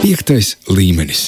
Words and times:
Piektais 0.00 0.54
līmenis. 0.64 1.26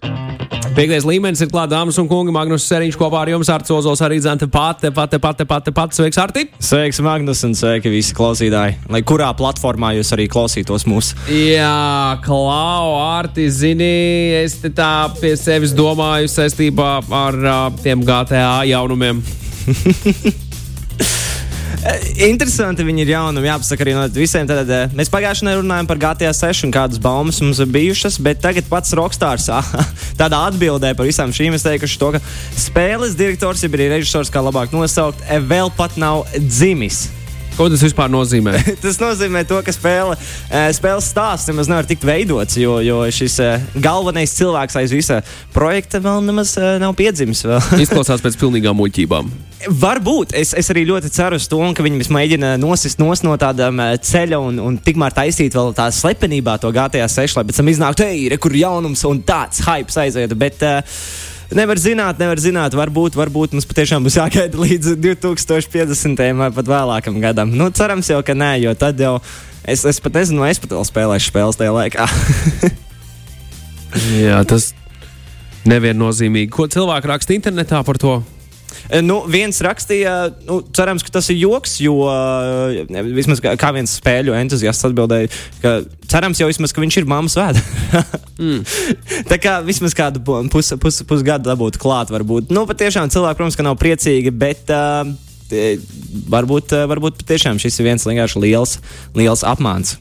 Piektais 0.73 1.05
līmenis 1.05 1.43
ir 1.44 1.51
klāts, 1.52 1.69
dāmas 1.74 1.98
un 2.01 2.06
kungi. 2.09 2.32
Magnus 2.32 2.65
Seriņš 2.71 2.97
kopā 2.97 3.19
ar 3.21 3.29
jums, 3.29 3.51
Arts 3.52 3.69
Ozols, 3.75 4.01
arī 4.01 4.17
Zanta 4.25 4.46
pati, 4.48 4.88
pati, 4.96 5.19
pati, 5.21 5.45
pati, 5.45 5.75
pati. 5.77 5.98
Sveiks, 5.98 6.17
Arti! 6.22 6.46
Sveiks, 6.56 7.03
Magnus, 7.04 7.43
un 7.45 7.53
sveiki 7.58 7.93
visi 7.93 8.16
klausītāji. 8.16 8.79
Lai 8.88 9.03
kurā 9.04 9.29
platformā 9.37 9.93
jūs 9.98 10.14
arī 10.16 10.24
klausītos 10.32 10.87
mūsu. 10.88 11.21
Jā, 11.29 12.16
Klau, 12.24 12.95
Arti, 12.96 13.50
zini, 13.53 13.93
es 14.41 14.57
te 14.62 14.73
tā 14.73 15.11
pie 15.20 15.34
sevis 15.36 15.77
domāju 15.77 16.32
saistībā 16.32 16.95
ar 17.12 17.43
uh, 17.45 17.61
tiem 17.84 18.07
GTA 18.09 18.62
jaunumiem. 18.73 19.20
Interesanti, 22.29 22.84
viņi 22.86 23.05
ir 23.05 23.12
jauni. 23.14 23.45
Jāpasaka 23.46 23.86
arī 23.86 23.95
no 23.96 24.05
visiem. 24.14 24.48
Tad, 24.48 24.68
eh, 24.70 24.93
mēs 24.96 25.11
pagājušajā 25.12 25.48
nedēļā 25.48 25.62
runājām 25.62 25.88
par 25.91 26.02
GTA 26.02 26.34
6 26.37 26.66
un 26.68 26.75
kādas 26.75 27.00
baumas 27.02 27.41
mums 27.43 27.62
ir 27.62 27.70
bijušas, 27.73 28.20
bet 28.23 28.43
tagad 28.45 28.68
pats 28.70 28.95
Rockstars 28.98 29.48
tādā 30.20 30.45
atbildē 30.50 30.95
par 30.97 31.09
visām 31.09 31.33
šīm 31.34 31.56
ir 31.56 31.64
teikuši 31.64 31.98
to, 31.98 32.12
ka 32.16 32.23
spēles 32.59 33.16
direktors, 33.19 33.64
jeb 33.64 33.74
arī 33.78 33.91
režisors, 33.97 34.30
kā 34.33 34.45
labāk 34.45 34.74
nosaukt, 34.74 35.24
eh, 35.28 35.41
vēl 35.41 35.73
pat 35.77 35.98
nav 36.00 36.27
dzimis. 36.37 37.09
Ko 37.52 37.69
tas 37.69 37.83
vispār 37.84 38.09
nozīmē? 38.12 38.55
tas 38.84 38.98
nozīmē, 39.00 39.45
to, 39.48 39.59
ka 39.64 39.75
spēle, 39.75 40.16
eh, 40.48 40.70
spēles 40.77 41.11
stāsts 41.12 41.50
nemaz 41.50 41.69
nevar 41.69 41.89
tikt 41.89 42.06
veidots, 42.09 42.56
jo, 42.61 42.78
jo 42.84 43.02
šis 43.12 43.39
eh, 43.45 43.66
galvenais 43.77 44.33
cilvēks 44.39 44.78
aiz 44.80 44.95
visa 44.95 45.20
projekta 45.52 46.00
vēl 46.02 46.25
nemaz 46.25 46.56
eh, 46.56 46.77
nav 46.83 46.97
piedzimis. 46.98 47.45
Izklausās 47.84 48.25
pēc 48.25 48.41
pilnīgām 48.41 48.78
muļķībām. 48.80 49.33
Varbūt 49.69 50.33
es, 50.39 50.52
es 50.59 50.71
arī 50.73 50.83
ļoti 50.89 51.11
ceru 51.15 51.39
uz 51.39 51.45
to, 51.51 51.59
ka 51.77 51.84
viņi 51.84 52.07
mēģina 52.11 52.55
nosist 52.59 52.98
nos 52.98 53.23
no 53.23 53.37
tādām 53.39 53.79
ceļa 54.03 54.41
un, 54.43 54.59
un 54.59 54.79
tikmēr 54.83 55.15
taisīt 55.15 55.55
vēl 55.55 55.70
tā 55.77 55.87
slepenībā 55.95 56.57
to 56.62 56.73
GTA 56.75 57.07
6, 57.11 57.37
lai 57.39 57.45
pēc 57.47 57.61
tam 57.61 57.70
iznāktu, 57.70 58.06
ej, 58.06 58.25
re, 58.33 58.41
kur 58.43 58.56
jaunums 58.56 59.05
un 59.06 59.23
tāds 59.27 59.62
hype 59.67 59.95
aizietu. 60.03 60.39
Bet, 60.39 60.65
uh, 60.67 60.80
Nevar 61.53 61.77
zināt, 61.77 62.17
nevar 62.17 62.41
zināt. 62.41 62.73
Varbūt, 62.73 63.17
varbūt 63.19 63.53
mums 63.53 63.67
patiešām 63.69 64.06
būs 64.06 64.17
jāgaida 64.17 64.56
līdz 64.56 64.95
2050. 65.05 66.23
vai 66.39 66.48
pat 66.56 66.70
vēlākam 66.70 67.19
gadam. 67.20 67.53
Nu, 67.53 67.69
cerams, 67.77 68.08
jau, 68.08 68.23
ka 68.25 68.33
nē, 68.33 68.55
jo 68.62 68.73
tad 68.79 69.01
jau 69.01 69.19
es, 69.69 69.84
es 69.84 70.01
pat 70.01 70.17
nezinu, 70.17 70.41
vai 70.41 70.53
es 70.55 70.62
pat 70.62 70.73
vēl 70.73 70.86
spēlēšu 70.89 71.29
spēles 71.29 71.61
tajā 71.61 71.75
laikā. 71.77 72.08
Jā, 74.25 74.41
tas 74.48 74.70
neviennozīmīgi. 75.69 76.48
Ko 76.55 76.64
cilvēki 76.73 77.12
raksta 77.12 77.36
internetā 77.36 77.83
par 77.84 78.01
to? 78.01 78.23
Eh, 78.89 79.03
nu, 79.05 79.20
viens 79.31 79.59
rakstīja, 79.65 80.15
nu, 80.48 80.61
cerams, 80.75 81.05
ka 81.05 81.15
tas 81.19 81.31
ir 81.33 81.41
joks, 81.42 81.78
jo 81.84 81.97
eh, 82.11 82.83
vismaz 83.14 83.42
kā, 83.42 83.73
viens 83.75 83.97
spēļu 84.01 84.37
entuziasts 84.39 84.89
atbildēja, 84.89 85.31
ka 85.62 85.75
cerams 86.12 86.42
jau 86.42 86.51
vismaz, 86.51 86.75
ka 86.75 86.84
viņš 86.84 87.01
ir 87.01 87.09
mammas 87.11 87.39
vēda. 87.39 87.64
mm. 88.39 88.62
Tā 89.31 89.41
kā 89.42 89.59
vismaz 89.67 89.97
kādu 89.97 90.23
pusgadu 90.23 90.81
pus, 90.83 91.03
pus 91.09 91.27
dabūt 91.27 91.81
klāt, 91.83 92.12
varbūt. 92.14 92.53
Nu, 92.55 92.67
patiešām 92.69 93.12
cilvēki, 93.12 93.41
protams, 93.41 93.59
ka 93.59 93.69
nav 93.69 93.79
priecīgi, 93.83 94.34
bet. 94.34 94.67
Uh, 94.70 95.12
Varbūt, 96.33 96.73
varbūt 96.89 97.19
patiešām 97.19 97.59
šis 97.61 97.75
ir 97.77 97.91
viens 97.91 98.07
vienkārši 98.09 98.41
liels, 98.41 98.79
liels 99.12 99.42
apmāns 99.45 99.98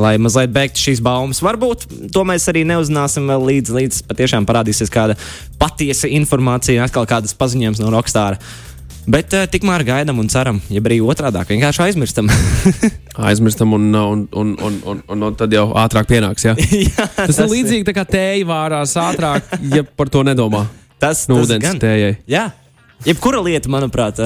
lai 0.00 0.14
mazliet 0.22 0.52
beigtu 0.54 0.80
šīs 0.86 1.02
baumas. 1.04 1.42
Varbūt 1.44 1.86
to 2.14 2.24
mēs 2.28 2.48
arī 2.52 2.64
neuzzināsim 2.68 3.28
vēl 3.30 3.46
līdz, 3.50 3.76
līdz 3.76 4.00
patiešām 4.10 4.48
parādīsies 4.48 4.92
kāda 4.92 5.18
patiesa 5.60 6.10
informācija, 6.10 6.86
atkal 6.86 7.08
kādas 7.10 7.36
paziņojums 7.38 7.82
no 7.84 7.92
Rockstāra. 7.94 8.40
Bet 9.10 9.32
uh, 9.32 9.46
tikmēr 9.48 9.82
gaidām 9.86 10.20
un 10.20 10.28
ceram, 10.30 10.60
ja 10.70 10.82
arī 10.84 11.00
otrādi- 11.00 11.40
vienkārši 11.50 11.82
aizmirstam. 11.86 12.28
aizmirstam, 13.30 13.72
un, 13.72 13.88
un, 13.94 14.26
un, 14.32 14.52
un, 14.60 14.76
un, 14.84 15.02
un, 15.08 15.24
un 15.30 15.38
tad 15.38 15.52
jau 15.56 15.70
ātrāk 15.80 16.10
pienāks. 16.10 16.44
Ja? 16.46 16.54
Jā, 16.90 17.08
tas, 17.16 17.32
tas 17.32 17.40
ir 17.46 17.50
līdzīgi 17.54 17.88
tā 17.88 17.96
kā 17.96 18.04
tēja 18.08 18.46
vārās 18.48 18.94
ātrāk, 19.00 19.48
ja 19.72 19.82
par 19.84 20.12
to 20.12 20.24
nedomā. 20.26 20.66
Tas 21.00 21.24
ir 21.24 21.32
no 21.32 21.40
ūdens 21.40 21.80
tējai. 21.80 22.18
Jā, 22.28 22.50
Jebkura 23.06 23.40
lieta, 23.40 23.70
manuprāt, 23.72 24.18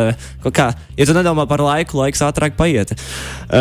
kā, 0.51 0.64
ja 0.98 1.07
tu 1.07 1.14
nedomā 1.14 1.45
par 1.51 1.62
laiku, 1.62 2.01
laiks 2.01 2.23
ātrāk 2.27 2.57
paiet. 2.58 2.90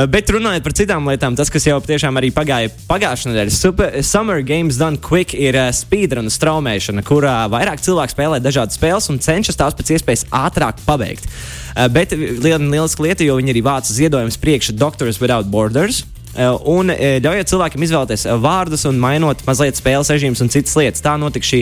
Bet 0.10 0.32
runājot 0.34 0.66
par 0.66 0.74
citām 0.80 1.10
lietām, 1.12 1.38
tas, 1.38 1.52
kas 1.54 1.68
jau 1.68 1.78
tiešām 1.86 2.18
arī 2.18 2.32
pagāja 2.34 2.72
pagājušā 2.90 3.30
nedēļa, 3.30 3.54
Super, 3.54 4.00
Summer 4.02 4.42
Games 4.46 4.80
Done 4.82 4.98
Quick 5.04 5.36
ir 5.38 5.60
speedruna 5.78 6.34
straumēšana, 6.34 7.06
kurā 7.06 7.36
vairāk 7.54 7.84
cilvēku 7.86 8.16
spēlē 8.16 8.42
dažādas 8.42 8.80
spēles 8.80 9.12
un 9.14 9.22
cenšas 9.22 9.60
tās 9.60 9.78
pēc 9.78 9.94
iespējas 10.00 10.26
ātrāk 10.34 10.82
pabeigt. 10.88 11.30
Bet 11.94 12.14
liela, 12.18 12.62
lieliska 12.62 13.06
lieta, 13.06 13.26
jo 13.26 13.38
viņi 13.38 13.54
arī 13.54 13.64
vāca 13.66 13.94
ziedojumus 13.94 14.42
priekšā 14.42 14.78
Doctors 14.78 15.22
Without 15.22 15.50
Borders. 15.54 16.04
Eh, 16.34 16.50
un 16.66 16.90
eh, 16.90 17.20
ļaujiet 17.22 17.50
cilvēkiem 17.52 17.84
izvēlēties 17.86 18.24
eh, 18.26 18.38
vārdus 18.42 18.88
un 18.90 18.98
mainot 19.02 19.44
mazliet 19.46 19.78
spēles 19.78 20.10
režīmus 20.10 20.42
un 20.42 20.50
citas 20.54 20.74
lietas. 20.80 21.04
Tā 21.06 21.14
notika 21.22 21.46
šī, 21.46 21.60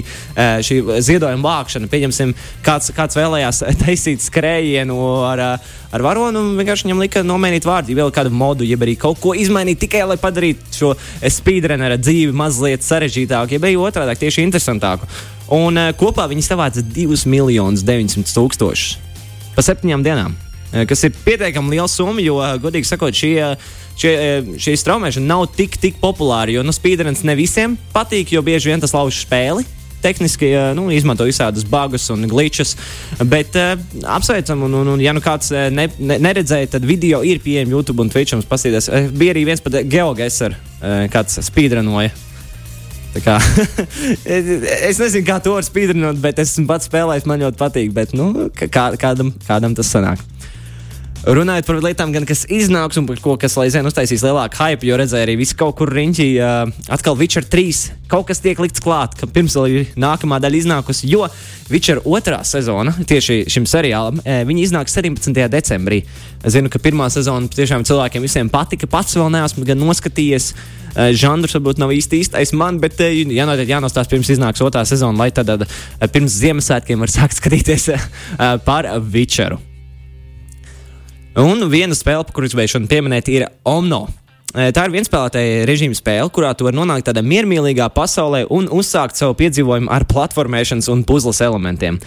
šī 0.64 0.78
ziedojuma 1.04 1.44
vākšana. 1.44 1.90
Pieņemsim, 1.92 2.32
kāds, 2.64 2.94
kāds 2.96 3.20
vēlējās 3.20 3.64
taisīt 3.84 4.24
skrējienu 4.24 4.98
ar, 5.28 5.44
ar 5.92 6.06
varonu 6.06 6.44
un 6.46 6.54
vienkārši 6.60 6.88
viņam 6.88 7.04
lika 7.04 7.24
nomainīt 7.28 7.68
vārdu, 7.68 7.98
vēl 7.98 8.14
kādu 8.16 8.32
modu, 8.32 8.68
jeb 8.68 8.86
arī 8.86 8.96
kaut 9.00 9.20
ko 9.24 9.36
izmainīt 9.36 9.82
tikai, 9.84 10.06
lai 10.08 10.20
padarītu 10.22 10.78
šo 10.78 10.94
speedrunera 11.40 12.00
dzīvi 12.00 12.32
mazliet 12.36 12.86
sarežģītāku, 12.88 13.58
jeb 13.58 13.68
arī 13.68 13.76
otrādi 13.82 14.16
tieši 14.24 14.46
interesantāku. 14.48 15.10
Un 15.52 15.80
kopā 16.00 16.30
viņi 16.32 16.46
savāca 16.48 16.86
2 16.96 17.26
miljonus 17.28 17.84
900 17.84 18.38
tūkstošus 18.38 18.96
pa 19.52 19.66
septiņām 19.68 20.06
dienām. 20.06 20.40
Kas 20.88 21.04
ir 21.04 21.16
pietiekami 21.26 21.76
liela 21.76 21.90
summa, 21.92 22.24
jo, 22.24 22.38
godīgi 22.64 22.88
sakot, 22.88 23.16
šie 23.16 23.52
šie, 24.02 24.14
e, 24.16 24.56
šī 24.62 24.78
straumēšana 24.80 25.28
nav 25.28 25.46
tik, 25.56 25.78
tik 25.82 26.00
populāra. 26.02 26.52
Jo 26.54 26.66
nu, 26.66 26.74
speedruns 26.76 27.26
ne 27.28 27.36
visiem 27.38 27.78
patīk, 27.94 28.34
jo 28.36 28.44
bieži 28.46 28.72
vien 28.72 28.82
tas 28.82 28.96
lauž 28.96 29.24
spēli. 29.26 29.66
Tehniski 30.02 30.48
nu, 30.74 30.88
izmanto 30.90 31.28
visādus 31.28 31.62
bugus 31.70 32.08
un 32.10 32.26
glitčus, 32.26 32.72
bet 33.30 33.54
uh, 33.60 33.76
apsveicam, 34.10 34.64
un, 34.66 34.80
un, 34.80 34.90
un 34.96 35.04
ja 35.04 35.14
nu 35.14 35.22
kāds 35.22 35.52
ne, 35.54 35.86
ne, 36.00 36.18
neredzēja, 36.26 36.72
tad 36.74 36.88
video 36.90 37.20
ir 37.22 37.38
pieejams 37.44 37.76
YouTube 37.76 38.02
un 38.02 38.10
Twitch. 38.10 38.34
Paskatīties, 38.50 38.90
bija 39.14 39.36
arī 39.36 39.46
viens 39.52 39.62
pat 39.62 39.78
geogesers, 39.86 40.58
kāds 41.14 41.38
speedrunoja. 41.46 42.10
Kā, 43.22 43.36
es 44.88 44.98
nezinu, 44.98 45.26
kā 45.28 45.38
to 45.44 45.54
var 45.54 45.68
spīdrināt, 45.68 46.18
bet 46.24 46.42
esmu 46.42 46.66
pats 46.70 46.90
spēlējis. 46.90 47.30
Man 47.30 47.46
ļoti 47.46 47.62
patīk, 47.62 47.94
bet 47.94 48.18
nu, 48.18 48.48
kā, 48.58 48.88
kādam, 48.98 49.36
kādam 49.46 49.78
tas 49.78 49.92
sanāk. 49.94 50.24
Runājot 51.22 51.68
par 51.68 51.78
lietām, 51.86 52.10
gan, 52.10 52.24
kas 52.26 52.48
iznāks 52.50 52.98
un 52.98 53.06
par 53.06 53.20
ko 53.22 53.36
kas 53.38 53.54
aizvien 53.62 53.86
uztaisīs 53.86 54.24
lielāku 54.26 54.58
hype, 54.58 54.88
jo 54.90 54.96
redzēju 54.98 55.28
arī 55.28 55.36
visu 55.38 55.54
kaut 55.60 55.76
kur 55.78 55.92
riņķī. 55.94 56.26
Uh, 56.42 56.72
atkal 56.90 57.14
Witcher 57.20 57.46
3 57.46 58.08
kaut 58.10 58.26
kas 58.32 58.42
tiek 58.42 58.58
likts 58.58 58.82
klāt, 58.82 59.14
ka 59.20 59.30
pirms 59.30 59.54
vēl 59.54 59.70
ir 59.70 59.94
nākamā 60.02 60.40
daļa 60.42 60.58
iznākusi, 60.64 61.12
jo 61.14 61.30
Witcher 61.70 62.02
otrā 62.10 62.42
sezona 62.42 62.96
tieši 63.14 63.44
šim 63.54 63.70
seriālam, 63.70 64.18
uh, 64.18 64.42
viņi 64.50 64.66
iznāks 64.66 64.98
17. 64.98 65.38
decembrī. 65.54 66.02
Es 66.42 66.58
zinu, 66.58 66.74
ka 66.74 66.82
pirmā 66.82 67.06
sezona 67.14 67.54
tiešām 67.54 67.86
cilvēkiem 67.86 68.26
visiem 68.26 68.50
patika, 68.50 68.90
pats 68.90 69.14
vēl 69.22 69.30
neesmu 69.38 69.70
gan 69.70 69.78
noskatījies. 69.86 70.52
Uh, 70.92 71.14
žanrs 71.14 71.54
varbūt 71.54 71.86
nav 71.86 71.94
īsti 71.94 72.26
īstais 72.26 72.58
man, 72.58 72.82
bet 72.82 72.98
uh, 72.98 73.14
jānotiek 73.14 73.78
jānostāsta 73.78 74.18
pirms 74.18 74.34
iznāks 74.34 74.66
otrā 74.66 74.90
sezona, 74.90 75.22
lai 75.22 75.30
tad 75.30 75.54
uh, 75.54 75.82
pirms 76.10 76.42
Ziemassvētkiem 76.42 77.06
var 77.06 77.14
sākt 77.14 77.38
skatīties 77.38 77.92
par 78.66 78.90
Witcheru. 79.14 79.68
Un 81.40 81.64
viena 81.72 81.96
spēle, 81.96 82.26
par 82.28 82.36
kuras 82.36 82.52
gribēju 82.52 82.88
pieminēt, 82.92 83.30
ir 83.32 83.46
Omno. 83.64 84.04
E, 84.52 84.66
tā 84.76 84.84
ir 84.84 84.92
vienspēlētāja 84.98 85.62
režīma 85.70 85.96
spēle, 85.96 86.28
kurā 86.34 86.50
tu 86.52 86.66
vari 86.68 86.76
nonākt 86.76 87.06
tādā 87.08 87.24
miermīlīgā 87.24 87.88
pasaulē 87.96 88.44
un 88.52 88.68
uzsākt 88.68 89.16
savu 89.16 89.38
piedzīvojumu 89.40 89.88
ar 89.96 90.04
platformēšanas 90.12 90.90
un 90.92 91.06
puzles 91.08 91.40
elementiem. 91.46 92.02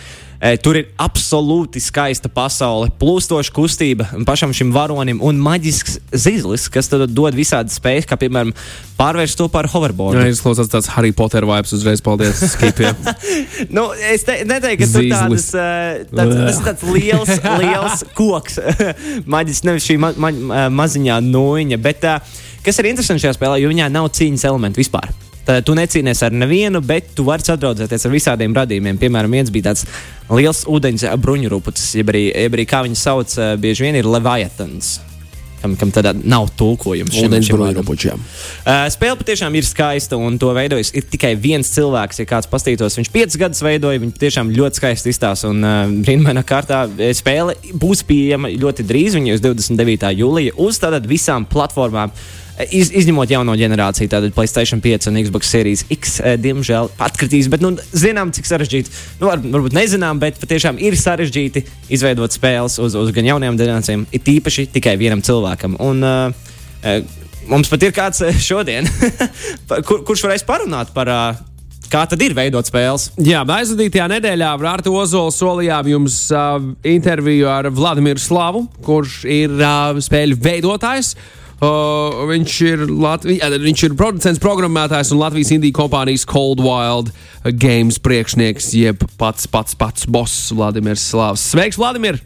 Tur 0.61 0.77
ir 0.77 0.91
absolūti 1.01 1.81
skaista 1.81 2.29
pasaule, 2.29 2.91
plūstoša 3.01 3.53
kustība 3.55 4.07
pašam 4.29 4.53
šim 4.53 4.75
varonim 4.75 5.23
un 5.25 5.39
maģisks 5.41 5.97
zizlis, 6.13 6.67
kas 6.73 6.91
dod 6.93 7.37
visādas 7.37 7.79
spējas, 7.81 8.09
kā 8.11 8.19
piemēram 8.21 8.53
pārvērst 8.99 9.39
to 9.41 9.49
par 9.53 9.71
hoverboardu. 9.73 10.21
Jā, 10.21 10.35
izklausās 10.35 10.69
tāds 10.73 10.91
Harry 10.93 11.15
Potter 11.17 11.47
vibes 11.49 11.73
uzreiz, 11.77 12.05
paldies, 12.05 12.45
skipiem. 12.53 12.99
nu, 13.77 13.89
es 14.13 14.27
te, 14.29 14.43
neteiktu, 14.45 14.85
ka 14.85 14.93
tur 14.99 15.11
tādas, 15.15 15.49
e, 15.57 16.07
tāds, 16.13 16.37
tas 16.37 16.61
ir 16.61 16.69
tāds 16.69 16.89
liels, 16.93 17.35
liels 17.65 18.07
koks. 18.19 18.61
Maģis, 19.35 19.65
nevis 19.65 19.89
šī 19.89 19.99
ma 20.03 20.13
ma 20.21 20.35
maziņā 20.75 21.23
nūjiņa, 21.25 21.81
bet 21.85 22.05
uh, 22.11 22.35
kas 22.65 22.81
ir 22.81 22.93
interesanti 22.93 23.25
šajā 23.25 23.37
spēlē, 23.39 23.61
jo 23.63 23.73
viņā 23.73 23.91
nav 23.93 24.13
cīņas 24.17 24.49
elementu 24.51 24.85
vispār. 24.85 25.13
Tad 25.45 25.65
tu 25.69 25.77
necīnies 25.77 26.23
ar 26.25 26.33
nevienu, 26.33 26.81
bet 26.85 27.13
tu 27.17 27.27
vari 27.29 27.45
sadraudzēties 27.45 28.07
ar 28.07 28.15
visādiem 28.15 28.55
radījumiem. 28.57 29.01
Piemēram, 29.01 29.35
viens 29.39 29.53
bija 29.53 29.71
tāds 29.71 29.87
liels 30.33 30.65
ūdeņa 30.71 31.17
bruņurupucis, 31.21 31.97
jeb 32.01 32.13
arī, 32.15 32.29
jeb 32.33 32.57
arī 32.57 32.69
kā 32.69 32.85
viņu 32.87 33.01
sauc, 33.01 33.39
eh, 33.39 33.57
bieži 33.61 33.89
vien 33.89 34.01
ir 34.01 34.09
Leviathans 34.09 34.97
kam, 35.65 35.75
kam 35.81 35.93
tādā 35.95 36.13
nav 36.13 36.51
tulkojums. 36.59 37.17
Ūdens 37.25 37.49
bruņurupučiem. 37.53 38.21
Uh, 38.21 38.85
spēle 38.93 39.17
patiešām 39.21 39.57
ir 39.57 39.65
skaista, 39.65 40.19
un 40.21 40.37
to 40.41 40.53
veidojis 40.57 40.93
ir 40.97 41.09
tikai 41.09 41.33
viens 41.41 41.71
cilvēks. 41.73 42.21
Ja 42.21 42.29
kāds 42.29 42.51
pastītos, 42.51 42.99
viņš 43.01 43.11
piecus 43.15 43.41
gadus 43.41 43.65
veidoja, 43.65 44.03
viņš 44.03 44.21
tiešām 44.21 44.53
ļoti 44.55 44.83
skaisti 44.83 45.13
izstāsta. 45.15 45.51
Un 45.55 45.65
uh, 45.65 45.83
brīnumainā 46.05 46.45
kārtā 46.47 46.85
spēle 47.17 47.57
būs 47.73 48.05
pieejama 48.09 48.53
ļoti 48.53 48.87
drīz, 48.87 49.17
viņa 49.17 49.39
uz 49.39 49.45
29. 49.45 50.13
jūlija, 50.21 50.57
uz 50.67 50.81
tātad 50.83 51.09
visām 51.09 51.49
platformām. 51.49 52.13
Iz, 52.71 52.91
izņemot 53.03 53.33
jauno 53.33 53.55
ģenerāciju, 53.59 54.11
tātad 54.13 54.35
Playstation 54.37 54.83
5 54.85 55.09
un 55.11 55.19
Xbox 55.25 55.51
Series 55.51 55.85
X, 55.93 56.19
diemžēl 56.43 56.91
atkritīs. 57.03 57.49
Bet, 57.53 57.65
nu, 57.65 57.75
zinām, 57.97 58.33
cik 58.35 58.49
sarežģīti, 58.49 58.93
nu, 59.23 59.29
var, 59.31 59.43
varbūt 59.43 59.77
nezinām, 59.77 60.21
bet 60.23 60.39
patiešām 60.43 60.79
ir 60.83 60.99
sarežģīti 60.99 61.65
izveidot 61.95 62.35
spēles 62.35 62.79
uz, 62.83 62.97
uz 62.99 63.15
gan 63.15 63.33
jaunajām 63.33 63.59
ģenerācijām, 63.61 64.07
it 64.15 64.31
īpaši 64.37 64.69
tikai 64.77 64.97
vienam 65.01 65.25
cilvēkam. 65.25 65.79
Un, 65.83 66.05
uh, 66.05 67.01
mums 67.51 67.73
pat 67.73 67.89
ir 67.89 67.97
kāds 67.97 68.23
šodien, 68.45 68.89
kur, 69.89 70.05
kurš 70.07 70.29
varēs 70.29 70.47
parunāt 70.49 70.95
par. 70.97 71.11
Uh, 71.11 71.51
Kā 71.95 72.01
tad 72.11 72.23
ir 72.25 72.33
veidot 72.35 72.67
spēles? 72.67 73.11
Jā, 73.23 73.43
aizvadītajā 73.45 74.07
nedēļā 74.17 74.49
ar 74.57 74.65
Artu 74.73 74.95
Ozolu 74.99 75.31
solījām 75.31 75.91
jums 75.93 76.17
uh, 76.33 76.57
interviju 76.91 77.47
ar 77.53 77.69
Vladimiru 77.71 78.19
Slavu, 78.19 78.65
kurš 78.83 79.21
ir 79.31 79.53
uh, 79.61 79.93
spēļu 80.03 80.39
veidotājs. 80.43 81.13
Uh, 81.65 82.25
viņš, 82.29 82.55
ir 82.69 82.85
Latvi 82.91 83.39
viņš 83.41 83.85
ir 83.89 83.97
producents, 83.99 84.43
programmētājs 84.43 85.15
un 85.15 85.23
Latvijas 85.23 85.55
Indijas 85.55 85.79
kompānijas 85.79 86.27
Cold 86.29 86.61
Wild 86.65 87.13
Games 87.63 88.01
priekšnieks, 88.05 88.73
jeb 88.77 89.05
pats 89.21 89.49
pats 89.49 89.79
pats 89.79 90.05
boss 90.05 90.51
Vladimirs 90.53 91.05
Slavs. 91.13 91.45
Sveiks, 91.55 91.81
Vladimir! 91.81 92.21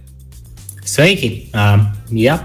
Sveiki! 0.89 1.51
Uh, 1.53 1.85
jā, 2.17 2.39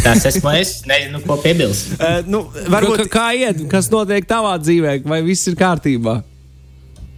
Tas 0.00 0.24
esmu 0.24 0.50
es. 0.56 0.80
Nezinu, 0.88 1.20
ko 1.26 1.36
piebilst. 1.42 1.92
Uh, 2.02 2.18
nu, 2.26 2.40
varbūt... 2.72 3.04
kā, 3.04 3.08
kā 3.12 3.26
iet? 3.38 3.60
Kas 3.70 3.86
notiek 3.92 4.24
tavā 4.26 4.56
dzīvē? 4.58 4.96
Vai 5.06 5.20
viss 5.22 5.46
ir 5.46 5.54
kārtībā? 5.58 6.16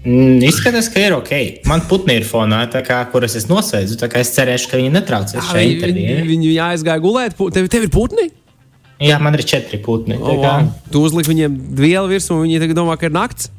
Mm, 0.04 0.42
izskatās, 0.44 0.90
ka 0.92 1.00
ir 1.00 1.14
ok. 1.16 1.32
Man 1.70 1.86
putni 1.88 2.18
ir 2.18 2.26
fonā, 2.28 2.66
kā, 2.84 2.98
kuras 3.12 3.36
es 3.38 3.46
nosveicu. 3.48 3.96
Es 4.20 4.34
cerēšu, 4.36 4.68
ka 4.68 4.80
viņi 4.80 4.92
netraucēs 4.92 5.48
šai 5.48 5.64
intervijai. 5.70 6.18
Viņi, 6.20 6.32
viņi 6.34 6.58
aizgāja 6.66 7.00
gulēt. 7.04 7.38
Tev, 7.56 7.70
tev 7.72 7.86
ir 7.86 7.92
putni? 7.94 8.28
Jā, 9.02 9.18
man 9.22 9.34
ir 9.34 9.42
četri 9.46 9.80
putni. 9.82 10.16
Oh, 10.20 10.38
wow. 10.38 10.68
Tu 10.92 11.02
uzliki 11.02 11.32
viņiem 11.32 11.54
vielu 11.74 12.10
virsmu, 12.10 12.38
un 12.42 12.46
viņi 12.46 12.76
domā, 12.76 12.94
ka 13.00 13.08
ir 13.08 13.14
nakts? 13.14 13.50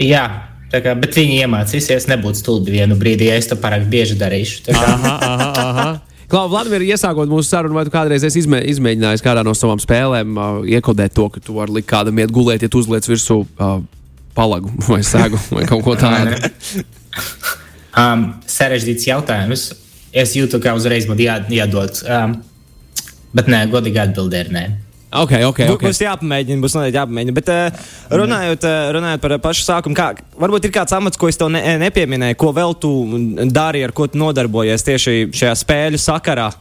Jā, 0.00 0.24
kā, 0.72 0.94
bet 0.98 1.14
viņi 1.14 1.42
iemācīsies 1.44 2.08
nebūt 2.10 2.40
stulbi 2.40 2.74
vienu 2.74 2.98
brīdi, 2.98 3.28
ja 3.30 3.38
es 3.38 3.50
to 3.50 3.58
pārāk 3.60 3.86
bieži 3.90 4.18
darīšu. 4.18 4.70
Aha, 4.74 5.12
aha, 5.16 5.50
aha. 5.62 5.90
Klau, 6.30 6.46
Vladimir, 6.46 6.84
iesākot 6.86 7.30
mūsu 7.30 7.48
sarunu, 7.48 7.74
vai 7.74 7.82
tu 7.86 7.90
kādreiz 7.90 8.22
esi 8.26 8.44
izmē, 8.44 8.60
izmēģinājis 8.70 9.24
kādā 9.24 9.42
no 9.46 9.50
savām 9.58 9.80
spēlēm 9.82 10.36
uh, 10.38 10.60
iekodēt 10.78 11.14
to, 11.16 11.26
ka 11.34 11.42
tu 11.42 11.56
vari 11.56 11.80
likt 11.80 11.88
kādam 11.90 12.20
iet 12.22 12.30
gulēt, 12.34 12.62
ja 12.62 12.70
tu 12.70 12.78
uzliec 12.78 13.06
virsū 13.10 13.40
uh, 13.42 13.80
palagu 14.36 14.70
vai 14.90 15.00
sēgu 15.06 15.40
vai 15.50 15.66
kaut 15.70 15.82
ko 15.86 15.96
tādu? 15.98 16.38
um, 18.02 18.28
sarežģīts 18.46 19.08
jautājums. 19.10 19.66
Es 20.10 20.36
jūtu, 20.38 20.58
ka 20.62 20.74
uzreiz 20.78 21.06
man 21.10 21.18
jā, 21.22 21.40
jādod. 21.50 21.98
Um, 22.06 22.38
bet 23.36 23.50
nē, 23.50 23.64
godīgi 23.72 24.00
atbildēt, 24.04 24.54
nē. 24.54 24.64
Ok, 25.10 25.32
ok. 25.42 25.60
okay. 25.74 25.88
Būs 25.90 25.98
jāpamēģina, 26.04 26.62
būs 26.62 26.76
jāpamēģina. 26.94 27.34
Bet 27.34 27.48
uh, 27.50 27.86
runājot, 28.14 28.62
uh, 28.62 28.90
runājot 28.94 29.22
par 29.24 29.34
pašu 29.42 29.64
sākumu, 29.66 29.96
kā, 29.98 30.12
varbūt 30.38 30.68
ir 30.68 30.74
kāds 30.74 30.94
amats, 30.94 31.18
ko 31.18 31.26
es 31.30 31.38
tev 31.40 31.50
ne, 31.50 31.62
nepieminēju, 31.82 32.38
ko 32.38 32.52
vēl 32.54 32.76
tu 32.78 32.92
dari, 33.50 33.82
ar 33.82 33.94
ko 33.96 34.06
tu 34.06 34.20
nodarbojies 34.22 34.86
tieši 34.86 35.16
šajā 35.34 35.56
spēļu 35.64 35.98
sakarā? 35.98 36.52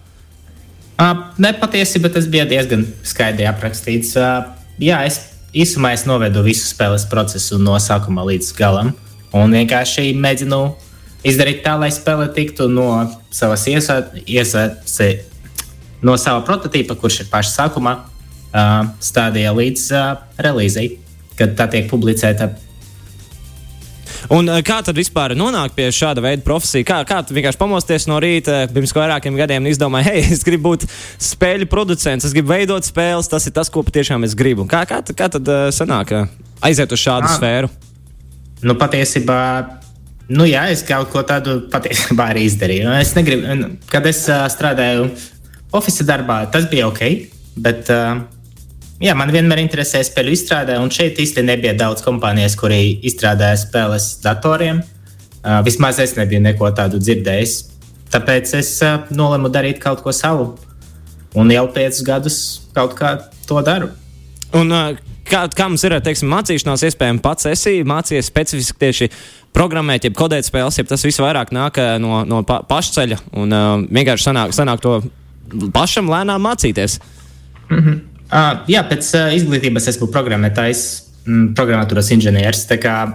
Uh, 1.00 1.28
nepatiesībā 1.38 2.10
tas 2.12 2.26
bija 2.32 2.48
diezgan 2.50 2.88
skaidri 3.06 3.46
aprakstīts. 3.48 4.16
Uh, 4.18 4.50
jā, 4.82 5.04
es 5.06 5.22
īsumā 5.54 5.94
es 5.94 6.08
novedu 6.10 6.42
visu 6.46 6.66
spēles 6.72 7.06
procesu 7.12 7.62
no 7.62 7.78
sākuma 7.78 8.26
līdz 8.32 8.50
galam. 8.58 8.96
Un 9.30 9.54
vienkārši 9.54 10.10
mēģinu 10.18 10.64
izdarīt 11.30 11.62
tā, 11.62 11.78
lai 11.78 11.94
spēle 11.94 12.26
tiktu 12.34 12.66
no 12.72 12.90
savas 13.30 13.68
iesaistes, 13.70 14.98
no 16.06 16.16
sava 16.18 16.44
prototypa, 16.48 16.96
kurš 17.00 17.24
ir 17.24 17.30
pašā 17.32 17.56
sākumā, 17.56 17.96
uh, 18.00 18.90
stādījā 19.04 19.54
līdz 19.56 19.86
uh, 19.94 20.10
relīzei, 20.42 20.90
kad 21.40 21.56
tā 21.60 21.70
tiek 21.72 21.90
publicēta. 21.92 22.52
Un 24.36 24.50
kā 24.66 24.82
tad 24.84 24.98
vispār 25.00 25.32
nonāk 25.38 25.74
pie 25.78 25.88
šāda 25.96 26.22
veida 26.22 26.44
profesija? 26.46 26.86
Kā, 26.86 26.98
kā 27.08 27.22
tu 27.26 27.34
vienkārši 27.38 27.60
pamosties 27.62 28.06
no 28.10 28.18
rīta 28.22 28.66
pirms 28.74 28.92
vairākiem 28.94 29.38
gadiem 29.40 29.64
un 29.64 29.72
izdomāji, 29.72 30.10
hei, 30.10 30.24
es 30.36 30.44
gribu 30.46 30.74
būt 30.74 30.86
spēļu 31.24 31.70
producents, 31.72 32.28
es 32.28 32.36
gribu 32.36 32.52
veidot 32.52 32.86
spēles, 32.86 33.32
tas 33.32 33.48
ir 33.48 33.56
tas, 33.56 33.72
ko 33.72 33.86
patiešām 33.88 34.28
es 34.28 34.36
gribu. 34.38 34.68
Kā, 34.70 34.84
kā, 34.90 35.02
kā 35.02 35.30
tad 35.32 35.50
uh, 35.50 35.70
sanāk 35.74 36.14
aiziet 36.66 36.94
uz 36.94 37.02
šādu 37.02 37.30
à, 37.30 37.36
sfēru? 37.38 37.72
Nu, 38.66 38.76
patiesībā 38.80 39.42
Nu, 40.30 40.46
jā, 40.46 40.68
es 40.70 40.84
kaut 40.86 41.10
ko 41.10 41.24
tādu 41.26 41.56
patiesībā 41.74 42.28
arī 42.36 42.44
izdarīju. 42.46 42.92
Es 43.02 43.16
negribu, 43.18 43.72
kad 43.90 44.06
es 44.06 44.22
uh, 44.30 44.44
strādāju 44.54 45.08
oficiālā 45.76 46.10
darbā, 46.14 46.42
tas 46.52 46.68
bija 46.72 46.88
ok. 46.90 47.04
Bet 47.60 47.90
uh, 47.94 48.22
Jā, 49.00 49.14
man 49.16 49.30
vienmēr 49.32 49.62
interesēja 49.62 50.04
spēļu 50.10 50.34
izstrādē, 50.36 50.76
un 50.84 50.90
šeit 50.92 51.22
īstenībā 51.24 51.54
nebija 51.54 51.72
daudz 51.80 52.02
kompānijas, 52.04 52.58
kuri 52.60 52.98
izstrādāja 53.08 53.56
spēles 53.62 54.10
datoriem. 54.20 54.82
Uh, 55.40 55.62
vismaz 55.64 56.02
es 56.04 56.18
nebiju 56.18 56.42
neko 56.44 56.68
tādu 56.76 57.00
dzirdējis. 57.00 57.54
Tāpēc 58.12 58.52
es 58.60 58.74
uh, 58.84 59.06
nolēmu 59.16 59.48
darīt 59.56 59.80
kaut 59.80 60.04
ko 60.04 60.12
savu. 60.12 60.50
Un 61.40 61.54
jau 61.54 61.64
piecus 61.72 62.02
gadus 62.04 62.40
kaut 62.76 62.98
kā 63.00 63.14
to 63.48 63.64
daru. 63.64 63.88
Un, 64.60 64.68
uh, 64.68 65.00
kā, 65.32 65.46
kā 65.48 65.70
mums 65.72 65.88
ir 65.88 65.96
teiksim, 66.04 66.28
mācīšanās, 66.36 66.84
iespējams, 66.90 67.24
pats 67.24 67.48
esi 67.54 67.78
mācījies 67.88 68.28
specifiski 68.28 68.82
tieši 68.84 69.10
programmēt, 69.56 70.10
jeb 70.10 70.20
kodēt 70.20 70.50
spēles, 70.50 70.76
ja 70.76 70.84
tas 70.92 71.08
viss 71.08 71.24
vairāk 71.24 71.56
nāk 71.56 71.80
no, 72.04 72.26
no 72.28 72.44
pa, 72.44 72.60
pašceļa 72.68 73.24
un 73.40 73.56
uh, 73.56 73.72
vienkārši 73.88 74.28
sanāk, 74.28 74.52
sanāk 74.60 74.84
to 74.84 75.00
pašam 75.74 76.10
lēnām 76.12 76.42
mācīties. 76.46 77.00
Mm 77.70 77.78
-hmm. 77.78 78.00
Uh, 78.30 78.62
jā, 78.70 78.84
pēc 78.86 79.08
uh, 79.18 79.34
izglītības 79.34 79.88
esmu 79.88 80.08
programmētājs, 80.14 81.04
mm, 81.26 81.54
programmatūras 81.58 82.12
inženieris. 82.14 82.68
Kā 82.82 83.08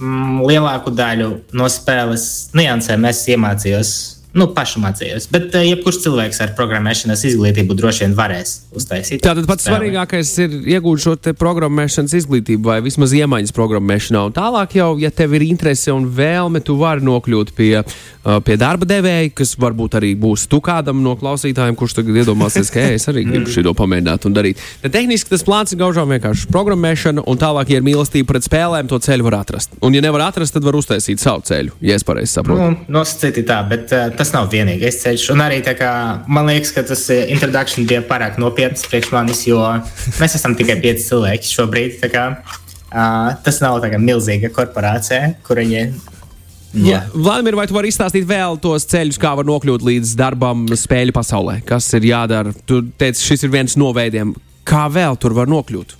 mm, 0.00 0.40
lielāku 0.48 0.90
daļu 0.90 1.40
no 1.52 1.68
spēles 1.68 2.50
niansēm 2.54 3.04
es 3.08 3.28
iemācījos 3.28 4.21
nu, 4.38 4.48
pašu 4.56 4.80
mācījos. 4.82 5.28
Bet 5.32 5.52
uh, 5.52 5.64
jebkurš 5.66 6.00
cilvēks 6.06 6.40
ar 6.44 6.54
programmēšanas 6.58 7.24
izglītību 7.28 7.76
droši 7.78 8.06
vien 8.06 8.16
varēs 8.16 8.54
uztaisīt. 8.76 9.22
Tātad 9.24 9.48
pats 9.48 9.66
spēlē. 9.66 9.78
svarīgākais 9.78 10.32
ir 10.44 10.56
iegūt 10.76 11.04
šo 11.04 11.16
programmēšanas 11.38 12.16
izglītību 12.22 12.70
vai 12.70 12.78
vismaz 12.84 13.14
iemaņas 13.16 13.54
programmēšanā. 13.56 14.24
Un 14.28 14.36
tālāk 14.36 14.78
jau, 14.78 14.90
ja 15.02 15.12
tev 15.12 15.36
ir 15.36 15.46
interese 15.48 15.92
un 15.92 16.08
vēlme, 16.08 16.62
tu 16.64 16.78
vari 16.80 17.04
nokļūt 17.04 17.52
pie, 17.58 17.70
uh, 17.82 18.38
pie 18.44 18.56
darba 18.60 18.88
devēja, 18.88 19.34
kas 19.42 19.54
varbūt 19.60 19.98
arī 20.00 20.14
būs 20.18 20.46
tu 20.50 20.62
kādam 20.64 21.02
no 21.04 21.14
klausītājiem, 21.20 21.76
kurš 21.78 21.98
tagad 22.00 22.22
iedomāsies, 22.22 22.72
ka 22.72 22.86
es 22.96 23.08
arī 23.12 23.26
gribu 23.28 23.52
šo 23.52 23.76
pamēģināt 23.76 24.26
un 24.28 24.36
darīt. 24.36 24.60
Tad 24.82 24.96
tehniski 24.96 25.32
tas 25.32 25.44
plāns 25.46 25.74
ir 25.74 25.80
gaužām 25.82 26.10
vienkārši 26.12 26.48
programmēšana, 26.52 27.26
un 27.28 27.40
tālāk, 27.40 27.72
ja 27.72 27.80
ir 27.80 27.86
mīlestība 27.86 28.32
pret 28.32 28.48
spēlēm, 28.48 28.88
to 28.90 28.98
ceļu 29.02 29.28
var 29.28 29.38
atrast. 29.42 29.76
Un, 29.82 29.94
ja 29.96 30.02
nevar 30.04 30.26
atrast, 30.28 30.56
tad 30.56 30.66
var 30.66 30.76
uztaisīt 30.78 31.22
savu 31.22 31.44
ceļu, 31.46 31.76
ja 31.84 31.96
es 31.98 32.06
pareizi 32.06 32.36
saprotu. 32.36 32.72
Nu, 32.72 32.98
nosacīti 32.98 33.44
tā, 33.48 33.60
bet 33.68 33.92
uh, 33.94 34.10
tas 34.22 34.32
nav 34.34 34.48
vienīgais 34.52 35.00
ceļš. 35.02 35.26
Un 35.34 35.42
arī 35.42 35.58
kā, 35.66 35.92
man 36.30 36.46
liekas, 36.50 36.72
ka 36.76 36.86
tas 36.86 37.02
eh, 37.10 37.26
introdukcijas 37.34 37.88
bija 37.90 38.04
pārāk 38.06 38.38
nopietns 38.42 38.86
priekš 38.86 39.10
manis, 39.14 39.42
jo 39.48 39.60
mēs 40.20 40.38
esam 40.38 40.54
tikai 40.58 40.78
pieci 40.82 41.08
cilvēki 41.10 41.50
šobrīd. 41.50 42.00
Kā, 42.12 42.24
uh, 42.38 43.34
tas 43.42 43.60
nav 43.64 43.80
tā 43.82 43.92
kā 43.92 44.00
milzīga 44.00 44.52
korporācija, 44.54 45.34
kur 45.46 45.62
viņi 45.62 45.86
Jā. 46.72 47.02
Vladimir, 47.12 47.52
vai 47.58 47.66
tu 47.68 47.74
vari 47.76 47.90
izstāstīt 47.92 48.24
vēl 48.24 48.56
tos 48.64 48.86
ceļus, 48.88 49.18
kā 49.20 49.34
var 49.36 49.44
nokļūt 49.44 49.82
līdz 49.84 50.14
darbam 50.16 50.64
spēļu 50.64 51.12
pasaulē? 51.12 51.58
Kas 51.68 51.90
ir 51.98 52.06
jādara? 52.08 52.54
Tu 52.64 52.80
teici, 52.96 53.26
šis 53.28 53.44
ir 53.44 53.52
viens 53.52 53.76
no 53.76 53.90
veidiem. 53.92 54.32
Kā 54.64 54.86
vēl 54.88 55.18
tur 55.20 55.36
var 55.36 55.52
nokļūt? 55.52 55.92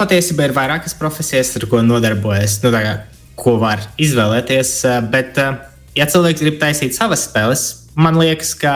Patiesībā 0.00 0.48
ir 0.48 0.56
vairākas 0.56 0.96
profesijas, 0.98 1.52
ar 1.60 1.68
ko 1.70 1.84
nodarbojas, 1.86 2.58
nu, 2.64 2.72
kā, 2.74 2.96
ko 3.38 3.54
var 3.62 3.84
izvēlēties. 4.02 4.72
Bet 5.12 5.38
uh, 5.38 5.60
ja 5.96 6.06
cilvēks 6.10 6.44
grib 6.44 6.58
taisīt 6.60 6.96
savas 6.96 7.26
spēles, 7.28 7.66
man 7.98 8.18
liekas, 8.20 8.54
ka 8.58 8.74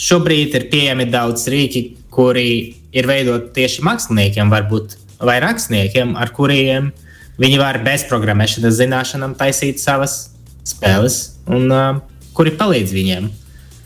šobrīd 0.00 0.54
ir 0.58 0.68
pieejami 0.72 1.06
daudz 1.10 1.48
rīki, 1.50 1.86
kuri 2.14 2.74
ir 2.94 3.08
veidoti 3.10 3.52
tieši 3.58 3.84
māksliniekiem, 3.86 4.50
varbūt 4.52 4.98
vai 5.24 5.38
rakstniekiem, 5.42 6.14
ar 6.18 6.30
kuriem 6.34 6.92
viņi 7.40 7.58
var 7.58 7.80
bez 7.86 8.04
programmēšanas 8.10 8.76
zināšanām 8.78 9.34
taisīt 9.38 9.82
savas 9.82 10.34
spēles, 10.66 11.36
un 11.50 11.70
uh, 11.72 12.02
kuri 12.36 12.54
palīdz 12.58 12.94
viņiem 12.94 13.30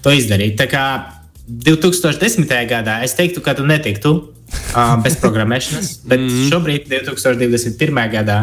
to 0.05 0.13
izdarīt. 0.15 0.59
Tā 0.61 0.69
kā 0.71 0.85
2010. 1.49 2.45
gadā 2.69 3.01
es 3.07 3.17
teiktu, 3.19 3.43
ka 3.45 3.57
tu 3.57 3.65
netiktu 3.69 4.15
uh, 4.19 4.97
bez 5.05 5.17
programmēšanas, 5.23 5.95
bet 6.09 6.21
mhm. 6.21 6.49
šobrīd, 6.53 6.91
2021. 6.93 8.05
gadā, 8.19 8.39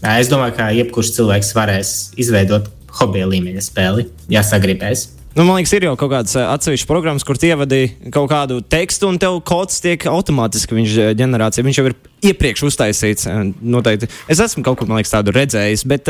uh, 0.00 0.16
es 0.16 0.32
domāju, 0.32 0.56
ka 0.56 0.72
jebkurš 0.76 1.12
cilvēks 1.18 1.52
varēs 1.56 1.94
izveidot 2.20 2.72
hobija 3.00 3.28
līmeņa 3.30 3.68
spēli, 3.68 4.08
ja 4.32 4.44
sagribēs. 4.46 5.10
Nu, 5.36 5.44
man 5.44 5.58
liekas, 5.58 5.74
ir 5.76 5.84
jau 5.84 5.90
kaut 6.00 6.08
kādas 6.14 6.32
atsevišķas 6.40 6.88
programmas, 6.88 7.24
kur 7.28 7.36
ievadīja 7.36 8.08
kaut 8.14 8.30
kādu 8.30 8.62
tekstu, 8.72 9.10
un 9.12 9.18
tev 9.20 9.34
kods 9.44 9.82
tiek 9.84 10.06
automātiski 10.08 10.78
viņš 10.78 10.94
ģenerēts. 11.18 11.60
Viņš 11.60 11.76
jau 11.76 11.84
ir 11.90 11.94
iepriekš 12.30 12.62
uztaisīts. 12.70 13.28
Noteikti. 13.60 14.08
Es 14.32 14.40
esmu 14.40 14.64
kaut 14.64 14.80
ko 14.80 14.86
liekas, 14.88 15.12
tādu 15.12 15.34
redzējis, 15.36 15.84
bet 15.92 16.08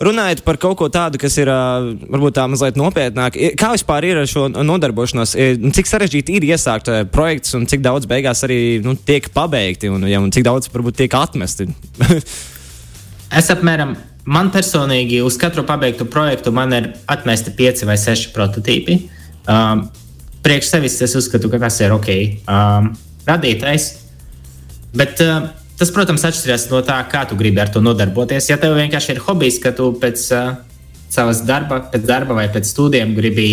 runājot 0.00 0.40
par 0.46 0.56
kaut 0.62 0.78
ko 0.80 0.88
tādu, 0.88 1.20
kas 1.20 1.36
ir 1.42 1.50
varbūt 1.52 2.38
tā 2.38 2.46
mazliet 2.48 2.80
nopietnāk, 2.80 3.36
kā 3.60 3.74
vispār 3.74 4.08
ir 4.08 4.22
ar 4.22 4.32
šo 4.32 4.46
nodarbošanos, 4.54 5.36
cik 5.76 5.92
sarežģīti 5.92 6.40
ir 6.40 6.48
iesākt 6.54 6.88
projekts 7.12 7.52
un 7.60 7.68
cik 7.68 7.84
daudz 7.84 8.08
beigās 8.08 8.46
arī 8.48 8.80
nu, 8.80 8.96
tiek 8.96 9.28
pabeigti 9.36 9.92
un, 9.92 10.08
ja, 10.08 10.24
un 10.24 10.32
cik 10.32 10.48
daudz 10.48 10.72
varbūt 10.72 11.02
tiek 11.04 11.20
atmesti? 11.20 11.68
es 13.44 13.52
apmēram 13.52 13.92
Man 14.24 14.48
personīgi 14.52 15.20
uz 15.24 15.36
katru 15.40 15.66
pabeigtu 15.68 16.06
projektu 16.08 16.50
ir 16.50 16.92
atmesti 17.06 17.50
pieci 17.50 17.84
vai 17.84 17.96
seši 17.98 18.32
prototypi. 18.32 19.08
Um, 19.48 19.90
priekš 20.42 20.70
sevis 20.70 21.00
es 21.02 21.14
uzskatu, 21.14 21.50
ka 21.50 21.58
tas 21.58 21.80
ir 21.80 21.92
ok. 21.92 22.08
Um, 22.48 22.94
radītais. 23.26 23.90
Bet 24.96 25.20
uh, 25.20 25.50
tas, 25.76 25.90
protams, 25.90 26.24
atšķiras 26.24 26.70
no 26.70 26.80
tā, 26.80 26.96
kā 27.10 27.26
tu 27.28 27.36
gribi 27.36 27.60
ar 27.60 27.68
to 27.68 27.82
nodarboties. 27.84 28.48
Ja 28.48 28.56
tev 28.56 28.78
vienkārši 28.78 29.16
ir 29.16 29.20
hobijs, 29.26 29.58
ka 29.60 29.74
tu 29.76 29.90
pēc 30.00 30.24
uh, 30.32 30.54
savas 31.12 31.42
darba, 31.44 31.82
pēc 31.92 32.06
darba 32.08 32.36
vai 32.38 32.48
pēc 32.52 32.70
studijiem 32.70 33.14
gribi 33.16 33.48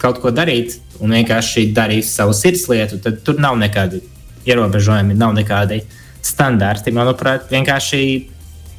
kaut 0.00 0.20
ko 0.20 0.32
darīt 0.32 0.78
un 1.00 1.12
vienkārši 1.16 1.70
darīt 1.76 2.04
savu 2.08 2.34
sirds 2.36 2.66
lietu, 2.68 3.00
tad 3.00 3.22
tur 3.24 3.40
nav 3.40 3.56
nekādi 3.60 4.02
ierobežojumi, 4.48 5.16
nav 5.16 5.34
nekādi 5.36 5.80
standarti. 6.24 6.92
Manuprāt, 6.92 7.48
vienkārši 7.52 8.02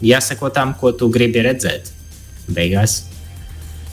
jāsako 0.05 0.51
tam, 0.53 0.75
ko 0.77 0.91
tu 0.97 1.09
gribi 1.13 1.43
redzēt 1.45 1.91
beigās. 2.51 3.01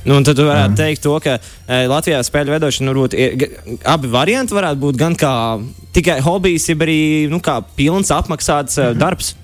Nu, 0.07 0.21
tad 0.25 0.39
jūs 0.39 0.47
varētu 0.47 0.73
mm. 0.73 0.79
teikt, 0.79 1.03
to, 1.05 1.17
ka 1.21 1.35
e, 1.37 1.83
Latvijā 1.91 2.21
spēļu 2.25 2.55
veidošana 2.55 2.93
varbūt 2.95 3.17
ir, 3.19 3.45
abi 3.89 4.11
varianti 4.13 4.57
varētu 4.57 4.81
būt 4.81 4.99
gan 5.01 5.17
kā 5.19 5.33
tikai 5.97 6.21
hobijs, 6.25 6.69
jeb 6.71 6.85
arī 6.87 7.01
nu, 7.33 7.43
pilns 7.77 8.13
apmaksāts 8.15 8.79
mm 8.79 8.99
darbs. 8.99 9.35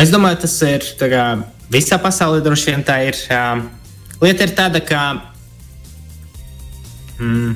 Es 0.00 0.10
domāju, 0.10 0.40
tas 0.42 0.54
ir 0.66 0.84
kā, 0.98 1.24
visā 1.70 1.98
pasaulē 2.02 2.40
droši 2.42 2.72
vien 2.72 2.82
tā 2.86 2.96
ir. 3.06 3.18
Uh, 3.30 3.62
lieta 4.24 4.46
ir 4.46 4.54
tāda, 4.58 4.80
ka, 4.82 5.02
mm, 7.20 7.52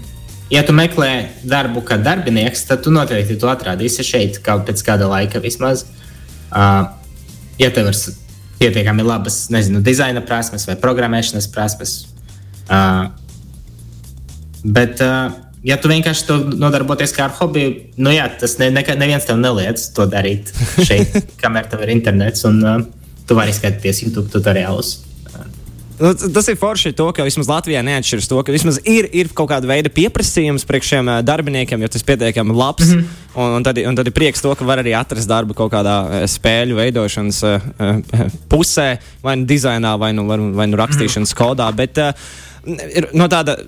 ja 0.54 0.62
tu 0.66 0.74
meklē 0.76 1.10
darbu 1.42 1.82
kā 1.86 1.98
darbinieks, 1.98 2.62
tad 2.68 2.84
tu 2.86 2.94
noteikti 2.94 3.38
to 3.42 3.50
atradīsi 3.50 4.06
šeit 4.06 4.38
kaut 4.46 4.68
pēc 4.70 4.84
kāda 4.86 5.10
laika 5.10 5.42
vismaz. 5.42 5.82
Uh, 6.48 6.86
ja 7.58 7.70
tev 7.74 7.90
ir 7.92 7.98
pietiekami 8.58 9.06
labas, 9.06 9.46
nezinu, 9.54 9.82
dizaina 9.84 10.22
prasmes 10.26 10.66
vai 10.68 10.76
programmēšanas 10.80 11.48
prasmes. 11.54 11.98
Uh, 12.68 13.08
bet, 14.64 15.00
uh, 15.04 15.32
ja 15.66 15.78
tu 15.80 15.90
vienkārši 15.90 16.26
to 16.28 16.38
nodarboties 16.58 17.14
kā 17.16 17.28
ar 17.28 17.36
hobiju, 17.38 17.74
nu 18.02 18.12
jā, 18.14 18.26
tas 18.40 18.58
ne, 18.62 18.70
ne, 18.74 18.84
neviens 18.98 19.26
tev 19.28 19.38
neliedz 19.40 19.88
to 19.96 20.08
darīt 20.10 20.52
šeit, 20.82 21.14
kamēr 21.42 21.70
tev 21.70 21.86
ir 21.86 21.94
internets 21.94 22.46
un 22.48 22.62
uh, 22.64 22.80
tu 23.28 23.38
vari 23.38 23.54
skatīties 23.54 24.04
YouTube 24.06 24.30
tutoriālus. 24.32 24.96
Nu, 25.98 26.12
tas 26.14 26.46
ir 26.46 26.56
forši, 26.58 26.92
to, 26.94 27.08
ka 27.14 27.24
vismaz 27.26 27.48
Latvijā 27.50 27.80
neatšķiras 27.86 28.28
to, 28.30 28.38
ka 28.46 28.54
vismaz 28.54 28.78
ir, 28.86 29.08
ir 29.10 29.30
kaut 29.34 29.50
kāda 29.50 29.66
veida 29.66 29.90
pieprasījums 29.90 30.66
priekš 30.68 30.92
šiem 30.92 31.10
darbiniekiem, 31.26 31.82
jo 31.82 31.90
tas 31.94 32.06
pietiekami 32.06 32.54
labs. 32.54 32.86
Mm 32.86 33.00
-hmm. 33.00 33.24
un, 33.34 33.56
un, 33.58 33.66
tad, 33.66 33.80
un 33.90 33.96
tad 33.96 34.06
ir 34.06 34.14
prieks 34.14 34.42
to, 34.42 34.54
ka 34.54 34.64
var 34.64 34.78
arī 34.78 34.94
atrast 34.98 35.28
darbu 35.28 35.54
kaut 35.54 35.72
kādā 35.72 36.26
spēļu 36.26 36.78
veidošanas 36.78 37.42
pusē, 38.48 38.96
vai 39.22 39.36
nu 39.36 39.46
dizainā, 39.46 39.98
vai 39.98 40.12
nu, 40.12 40.26
vai 40.54 40.66
nu 40.66 40.76
rakstīšanas 40.76 41.34
-hmm. 41.34 41.42
kodā. 41.42 41.72
Bet 41.74 41.98
ir 42.94 43.08
no 43.12 43.28
tāda 43.28 43.58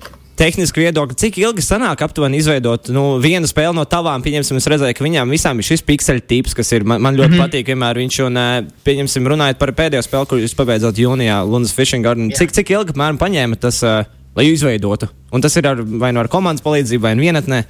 tehniski 0.41 0.83
viedokļi, 0.85 1.17
cik 1.21 1.39
ilgi 1.43 1.65
sanāk 1.65 2.01
aptuveni 2.05 2.41
izveidot 2.41 2.89
nu, 2.95 3.05
vienu 3.23 3.49
spēli 3.49 3.77
no 3.77 3.85
tavām? 3.89 4.23
Pieņemsim, 4.25 4.61
es 4.61 4.69
redzēju, 4.73 4.97
ka 4.97 5.05
viņām 5.05 5.35
visām 5.35 5.61
ir 5.61 5.67
šis 5.69 5.85
pikseļu 5.87 6.25
tips, 6.31 6.57
kas 6.57 6.73
ir 6.77 6.87
man, 6.89 7.03
man 7.05 7.19
ļoti 7.19 7.35
mm 7.35 7.37
-hmm. 7.37 7.51
patīk. 7.51 7.69
Vienmēr 7.71 8.01
viņš 8.01 8.21
un, 8.27 8.41
pieņemsim, 8.87 9.29
runājot 9.35 9.61
par 9.61 9.75
pēdējo 9.77 10.03
spēli, 10.07 10.31
kur 10.31 10.41
jūs 10.41 10.57
pabeidzat 10.57 10.99
jūnijā, 10.99 11.43
Lunas 11.45 11.75
Fishing 11.77 12.07
Garden. 12.07 12.33
Cik, 12.37 12.55
cik 12.57 12.73
ilgi 12.73 12.95
apmēram 12.95 13.21
paņēma 13.21 13.61
tas, 13.61 13.83
uh, 13.85 14.09
lai 14.37 14.49
izveidotu? 14.49 15.11
Un 15.33 15.45
tas 15.45 15.57
ir 15.57 15.69
ar, 15.69 15.83
vai 15.83 16.13
nu 16.13 16.21
ar 16.25 16.29
komandas 16.33 16.65
palīdzību, 16.65 17.03
vai 17.05 17.15
nu 17.15 17.27
vienatnē? 17.29 17.65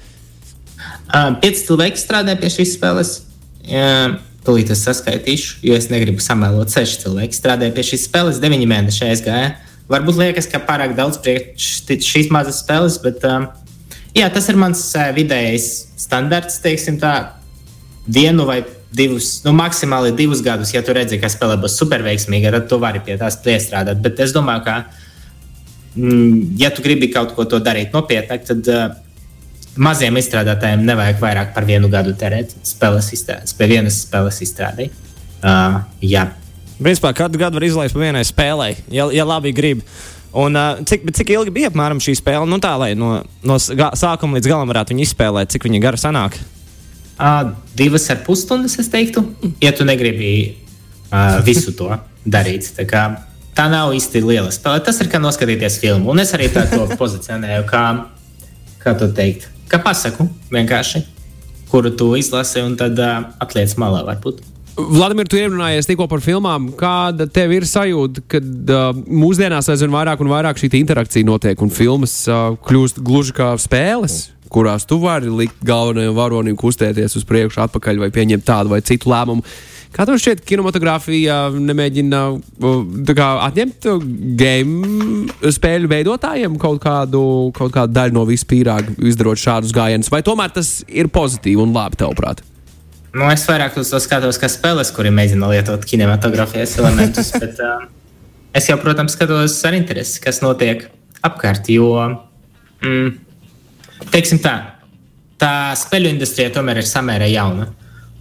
Uh, 1.11 1.35
pieci 1.41 1.65
cilvēki 1.67 1.99
strādā 1.99 2.37
pie 2.39 2.49
šīs 2.49 2.77
spēles. 2.79 3.17
Uh, 3.67 4.19
Tūlīt 4.41 4.71
es 4.73 4.79
saskaitīšu, 4.81 5.59
jo 5.61 5.75
es 5.77 5.91
negribu 5.91 6.17
samēlot. 6.17 6.71
Seši 6.73 7.03
cilvēki 7.03 7.37
strādāja 7.37 7.75
pie 7.75 7.83
šīs 7.85 8.07
spēles, 8.07 8.39
deviņi 8.41 8.65
mēneši 8.71 9.11
aizgāja. 9.11 9.51
Uh, 9.51 9.70
Varbūt 9.91 10.19
liekas, 10.19 10.47
ka 10.47 10.61
pārāk 10.63 10.95
daudz 10.97 11.19
priekš 11.21 12.03
šīs 12.07 12.31
mazas 12.31 12.61
spēles, 12.63 12.97
bet 13.03 13.23
um, 13.27 13.49
jā, 14.15 14.29
tas 14.31 14.47
ir 14.51 14.59
mans 14.59 14.83
uh, 14.95 15.09
vidējais 15.15 15.67
standarts, 15.99 16.61
teiksim 16.63 16.99
tā, 17.01 17.15
vienu 18.07 18.47
vai 18.47 18.61
divus, 18.91 19.39
nu, 19.45 19.53
maksimāli 19.55 20.13
divus 20.15 20.41
gadus. 20.43 20.73
Ja 20.75 20.83
tu 20.85 20.95
redzi, 20.95 21.19
ka 21.21 21.29
spēle 21.31 21.59
būs 21.61 21.77
superveiksmīga, 21.79 22.51
tad 22.55 22.67
tu 22.71 22.79
vari 22.81 23.03
pie 23.03 23.17
tās 23.19 23.39
piestrādāt. 23.43 24.01
Bet 24.03 24.19
es 24.23 24.35
domāju, 24.35 24.65
ka, 24.67 24.77
mm, 25.95 26.57
ja 26.59 26.71
tu 26.75 26.83
gribi 26.85 27.11
kaut 27.13 27.35
ko 27.35 27.47
darīt 27.59 27.95
nopietnāk, 27.95 28.45
tad 28.47 28.71
uh, 28.71 28.91
maziem 29.75 30.19
izstrādātājiem 30.19 30.83
nevajag 30.87 31.21
vairāk 31.21 31.53
par 31.55 31.67
vienu 31.67 31.89
gadu 31.91 32.13
terēt 32.19 32.55
spēles 32.67 33.11
izstrādē, 33.15 33.55
pie 33.57 33.71
vienas 33.71 34.03
spēles 34.05 34.41
izstrādē. 34.43 34.89
Uh, 35.41 35.81
jā. 36.03 36.27
Principā 36.81 37.11
katru 37.13 37.39
gadu 37.41 37.59
var 37.59 37.67
izlaist 37.67 37.93
pa 37.93 38.01
vienai 38.01 38.23
spēlei, 38.25 38.73
ja, 38.89 39.05
ja 39.13 39.25
labi 39.27 39.53
grib. 39.53 39.85
Un, 40.31 40.55
uh, 40.55 40.79
cik, 40.87 41.03
cik 41.13 41.33
ilgi 41.35 41.51
bija 41.53 41.69
apmēram 41.69 41.99
šī 42.01 42.15
spēle? 42.17 42.47
Nu, 42.49 42.57
tā, 42.63 42.71
lai 42.79 42.93
no, 42.97 43.17
no 43.45 43.57
sākuma 43.59 44.39
līdz 44.39 44.49
galam 44.49 44.71
varētu 44.71 44.95
viņu 44.95 45.03
izspēlēt, 45.05 45.51
cik 45.53 45.67
viņa 45.67 45.81
gara 45.83 45.99
sanāk? 45.99 46.37
Uh, 47.19 47.51
divas 47.77 48.07
ar 48.09 48.23
pus 48.25 48.45
stundas, 48.47 48.79
es 48.81 48.89
teiktu, 48.89 49.21
ja 49.61 49.73
tu 49.75 49.85
negribi 49.85 50.31
uh, 51.11 51.37
visu 51.45 51.75
to 51.77 51.91
darīt. 52.25 52.71
Tā, 52.77 52.87
kā, 52.89 53.03
tā 53.57 53.67
nav 53.69 53.93
īsti 53.97 54.23
liela 54.25 54.49
spēle. 54.55 54.81
Tas 54.87 55.03
ir 55.03 55.11
kā 55.11 55.19
noskatīties 55.21 55.77
filmu. 55.83 56.09
Un 56.15 56.23
es 56.23 56.31
arī 56.37 56.47
to 56.55 56.87
pozicionēju, 57.01 57.67
kā, 57.69 57.83
kā 58.81 58.95
to 58.97 59.11
teikt, 59.13 59.51
kā 59.69 59.81
pasaku 59.83 60.29
vienkārši, 60.53 61.03
kuru 61.69 61.91
tu 61.93 62.13
izlasi 62.17 62.63
un 62.63 62.79
tad 62.79 62.97
uh, 62.97 63.27
atliec 63.43 63.75
malā 63.77 64.01
varbūt. 64.07 64.41
Vladimir, 64.77 65.27
tu 65.27 65.35
ierunājies 65.35 65.89
tikko 65.89 66.07
par 66.09 66.21
filmām. 66.23 66.69
Kāda 66.79 67.27
tev 67.27 67.51
ir 67.57 67.65
sajūta, 67.67 68.23
kad 68.31 68.71
uh, 68.71 68.91
mūsdienās 68.95 69.67
aizvien 69.71 69.91
vairāk 69.93 70.23
un 70.23 70.31
vairāk 70.31 70.61
šī 70.61 70.71
interakcija 70.79 71.27
notiek 71.27 71.59
un 71.61 71.73
filmas 71.73 72.21
uh, 72.31 72.53
kļūst 72.67 73.01
gluži 73.03 73.35
kā 73.37 73.51
spēles? 73.61 74.29
kurās 74.51 74.83
tu 74.83 74.97
vari 74.99 75.31
likt 75.31 75.61
galvenajam 75.63 76.15
varonim 76.17 76.57
kustēties 76.59 77.15
uz 77.15 77.27
priekšu, 77.27 77.61
atpakaļ 77.63 78.01
vai 78.03 78.09
pieņemt 78.11 78.43
tādu 78.43 78.73
vai 78.73 78.81
citu 78.83 79.11
lēmumu. 79.11 79.45
Kā 79.91 80.05
tev 80.07 80.15
šķiet, 80.19 80.43
kinematogrāfija 80.47 81.37
nemēģina 81.51 82.19
kā, 83.15 83.29
atņemt 83.47 83.89
game 84.39 85.51
spēļu 85.51 85.91
veidotājiem 85.91 86.55
kaut 86.59 86.79
kādu, 86.83 87.23
kaut 87.57 87.75
kādu 87.75 87.95
daļu 87.97 88.15
no 88.15 88.23
vispārāga, 88.29 88.95
izdarot 89.03 89.39
šādus 89.39 89.75
gājienus, 89.75 90.11
vai 90.13 90.23
tomēr 90.23 90.55
tas 90.55 90.79
ir 90.87 91.11
pozitīvi 91.11 91.63
un 91.63 91.75
labi, 91.75 91.99
tavuprāt? 92.03 92.43
Nu, 93.11 93.25
es 93.27 93.43
vairāk 93.43 93.75
uz 93.75 93.89
to 93.91 93.99
skatos, 93.99 94.37
kā 94.39 94.47
spēles, 94.47 94.89
kuri 94.95 95.09
mēģina 95.11 95.49
lietot 95.51 95.83
kinematogrāfijas 95.87 96.77
elementus. 96.79 97.33
bet, 97.43 97.59
uh, 97.59 97.83
es 98.55 98.69
jau, 98.69 98.77
protams, 98.79 99.17
skatos 99.17 99.57
ar 99.67 99.75
interesi, 99.75 100.21
kas 100.23 100.39
notiek 100.43 100.85
apkārt. 101.27 101.67
Jo, 101.73 101.89
mm, 102.79 103.09
teiksim 104.13 104.39
tā, 104.43 104.55
tā 105.41 105.51
spēļu 105.81 106.13
industrija 106.15 106.53
tomēr 106.55 106.79
ir 106.79 106.87
samērā 106.87 107.27
jauna. 107.33 107.67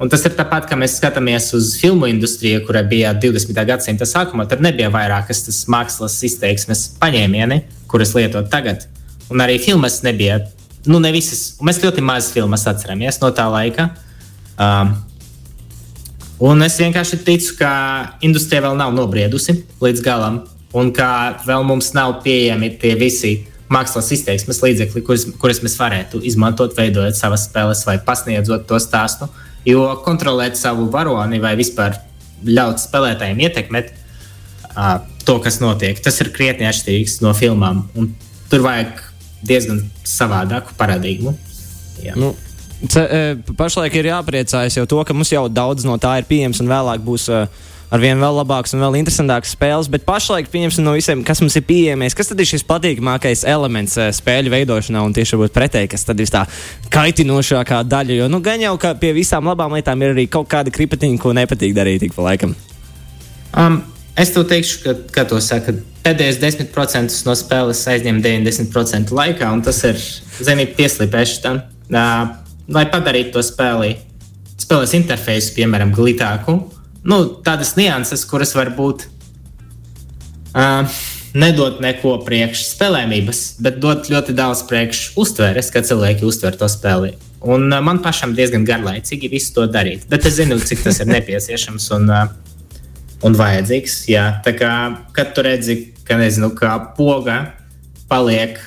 Un 0.00 0.11
tas 0.11 0.25
ir 0.26 0.35
tāpat, 0.35 0.66
kā 0.66 0.78
mēs 0.80 0.97
skatāmies 0.97 1.50
uz 1.54 1.75
filmu 1.78 2.09
industriju, 2.11 2.64
kurai 2.66 2.82
bija 2.88 3.12
20. 3.14 3.54
gadsimta 3.68 4.09
sākumā. 4.09 4.49
Tad 4.50 4.64
nebija 4.64 4.90
vairākas 4.90 5.44
tas 5.47 5.62
mākslas 5.70 6.16
izteiksmes 6.26 6.87
paņēmieni, 6.99 7.62
kuras 7.87 8.16
lietot 8.16 8.49
tagad. 8.50 8.88
Un 9.30 9.44
arī 9.44 9.61
filmas 9.62 10.00
nebija. 10.02 10.40
Nu, 10.88 10.99
ne 11.04 11.12
visas. 11.14 11.61
Mēs 11.62 11.82
ļoti 11.85 12.02
maz 12.02 12.32
filmas 12.32 12.64
atceramies 12.66 13.20
no 13.20 13.28
tā 13.37 13.44
laika. 13.52 13.90
Uh, 13.92 14.06
Um, 14.61 14.95
un 16.50 16.64
es 16.67 16.76
vienkārši 16.81 17.21
ticu, 17.25 17.55
ka 17.61 17.73
industrija 18.26 18.67
vēl 18.67 18.76
nav 18.76 18.93
nobriedusi 18.97 19.57
līdz 19.81 20.02
galam, 20.05 20.43
un 20.76 20.90
ka 20.95 21.40
vēl 21.47 21.64
mums 21.67 21.93
nav 21.97 22.19
pieejami 22.25 22.75
tie 22.81 22.93
visi 23.00 23.38
mākslas 23.71 24.11
izteiksmes 24.17 24.61
līdzekļi, 24.64 25.02
kurus, 25.07 25.26
kurus 25.40 25.62
mēs 25.64 25.79
varētu 25.81 26.21
izmantot, 26.26 26.75
veidojot 26.76 27.17
savas 27.17 27.47
spēles 27.49 27.85
vai 27.87 27.97
pasniedzot 28.05 28.67
to 28.69 28.81
stāstu. 28.83 29.31
Jo 29.64 29.87
kontrolēt 30.05 30.59
savu 30.59 30.88
varoni 30.93 31.40
vai 31.43 31.55
vispār 31.59 31.99
ļaut 32.45 32.81
spēlētājiem 32.83 33.43
ietekmēt 33.47 33.93
uh, 33.93 34.99
to, 35.25 35.38
kas 35.45 35.61
notiek, 35.62 36.00
tas 36.02 36.19
ir 36.25 36.33
krietni 36.35 36.69
atšķirīgs 36.69 37.21
no 37.25 37.35
filmām. 37.37 37.85
Tur 38.50 38.64
vajag 38.64 39.05
diezgan 39.47 39.85
savādāku 40.07 40.75
paradigmu. 40.81 41.37
Jā. 42.02 42.17
Nu, 42.19 42.33
pašlaik 43.58 43.99
ir 44.00 44.08
jāpriecājas 44.08 44.78
jau 44.78 44.87
to, 44.88 45.02
ka 45.04 45.16
mums 45.16 45.32
jau 45.32 45.49
daudz 45.52 45.84
no 45.84 45.99
tā 46.00 46.18
ir 46.20 46.28
pieejams 46.30 46.62
un 46.62 46.70
vēlāk 46.70 47.04
būs. 47.04 47.28
Uh, 47.28 47.66
ar 47.90 47.99
vien 47.99 48.20
vēl 48.22 48.37
labākas 48.38 48.75
un 48.75 48.82
vēl 48.84 49.00
interesantākas 49.00 49.52
spēles. 49.56 49.90
Bet 49.90 50.06
pašlaik, 50.06 50.49
pieņemsim 50.52 50.87
no 50.87 50.94
visiem, 50.94 51.25
kas 51.26 51.42
mums 51.42 51.56
ir 51.58 51.66
pieejamais, 51.66 52.14
kas 52.16 52.30
tad 52.30 52.40
ir 52.40 52.49
šis 52.49 52.64
patīkamākais 52.68 53.42
elements 53.50 53.96
uh, 53.99 54.10
spēļu 54.14 54.52
veidošanā 54.54 55.02
un 55.04 55.14
tieši 55.16 55.37
varbūt 55.37 55.56
pretēji, 55.56 55.90
kas 55.90 56.06
tad 56.06 56.22
ir 56.22 56.30
tā 56.30 56.44
kaitinošākā 56.94 57.82
daļa. 57.90 58.18
Jo 58.22 58.28
nu, 58.30 58.42
gan 58.44 58.62
jau 58.62 58.76
ka 58.80 58.94
pie 59.00 59.12
visām 59.16 59.50
labām 59.50 59.75
lietām 59.76 60.06
ir 60.06 60.14
arī 60.14 60.28
kaut 60.30 60.50
kāda 60.50 60.72
kripatiņa, 60.75 61.20
ko 61.20 61.34
nepatīk 61.37 61.75
darīt 61.76 62.06
ik 62.06 62.14
pa 62.16 62.30
laikam. 62.30 62.54
Um, 63.58 63.80
es 64.14 64.30
tev 64.30 64.46
teikšu, 64.50 64.82
ka, 64.84 64.94
kā 65.16 65.26
to 65.26 65.40
saka, 65.42 65.75
pēdējos 66.04 66.38
10% 66.42 67.25
no 67.26 67.34
spēles 67.38 67.82
aizņem 67.90 68.22
90% 68.22 69.10
laikā, 69.18 69.50
un 69.50 69.64
tas 69.66 69.82
ir 69.88 69.99
zemīgi 70.38 70.78
pieslīpēšana. 70.78 71.66
Uh, 71.90 72.39
lai 72.71 72.87
padarītu 72.91 73.35
to 73.35 73.45
spēli, 73.45 73.95
spēles 74.61 74.95
interfeisu, 74.99 75.55
piemēram, 75.57 75.95
glītāku, 75.97 76.57
nu, 77.09 77.23
tādas 77.47 77.75
nianses, 77.79 78.27
kuras 78.29 78.55
var 78.57 78.73
būt 78.77 79.07
uh, 80.55 81.00
nedot 81.35 81.81
neko 81.83 82.19
priekš 82.27 82.67
spēlēmības, 82.75 83.43
bet 83.65 83.81
dot 83.83 84.11
ļoti 84.12 84.37
daudz 84.37 84.65
priekš 84.71 85.03
uztveres, 85.21 85.73
kā 85.75 85.83
cilvēki 85.87 86.27
uztver 86.29 86.59
to 86.59 86.69
spēli. 86.71 87.15
Un 87.41 87.71
uh, 87.71 87.81
man 87.85 88.03
pašam 88.05 88.35
diezgan 88.39 88.67
garlaicīgi 88.69 89.33
visu 89.33 89.55
to 89.57 89.67
darīt, 89.71 90.07
bet 90.11 90.29
es 90.29 90.39
zinu, 90.39 90.61
cik 90.61 90.87
tas 90.87 91.03
ir 91.03 91.11
nepieciešams 91.17 91.91
un, 91.99 92.11
uh, 92.15 92.81
un 93.27 93.39
vajadzīgs. 93.39 94.03
Jā. 94.12 94.27
Tā 94.47 94.55
kā 94.59 94.75
kad 95.17 95.35
tu 95.37 95.47
redzi, 95.47 95.81
ka 96.07 96.19
nezinu, 96.21 96.53
kā 96.59 96.77
poga 96.97 97.43
paliek 98.11 98.59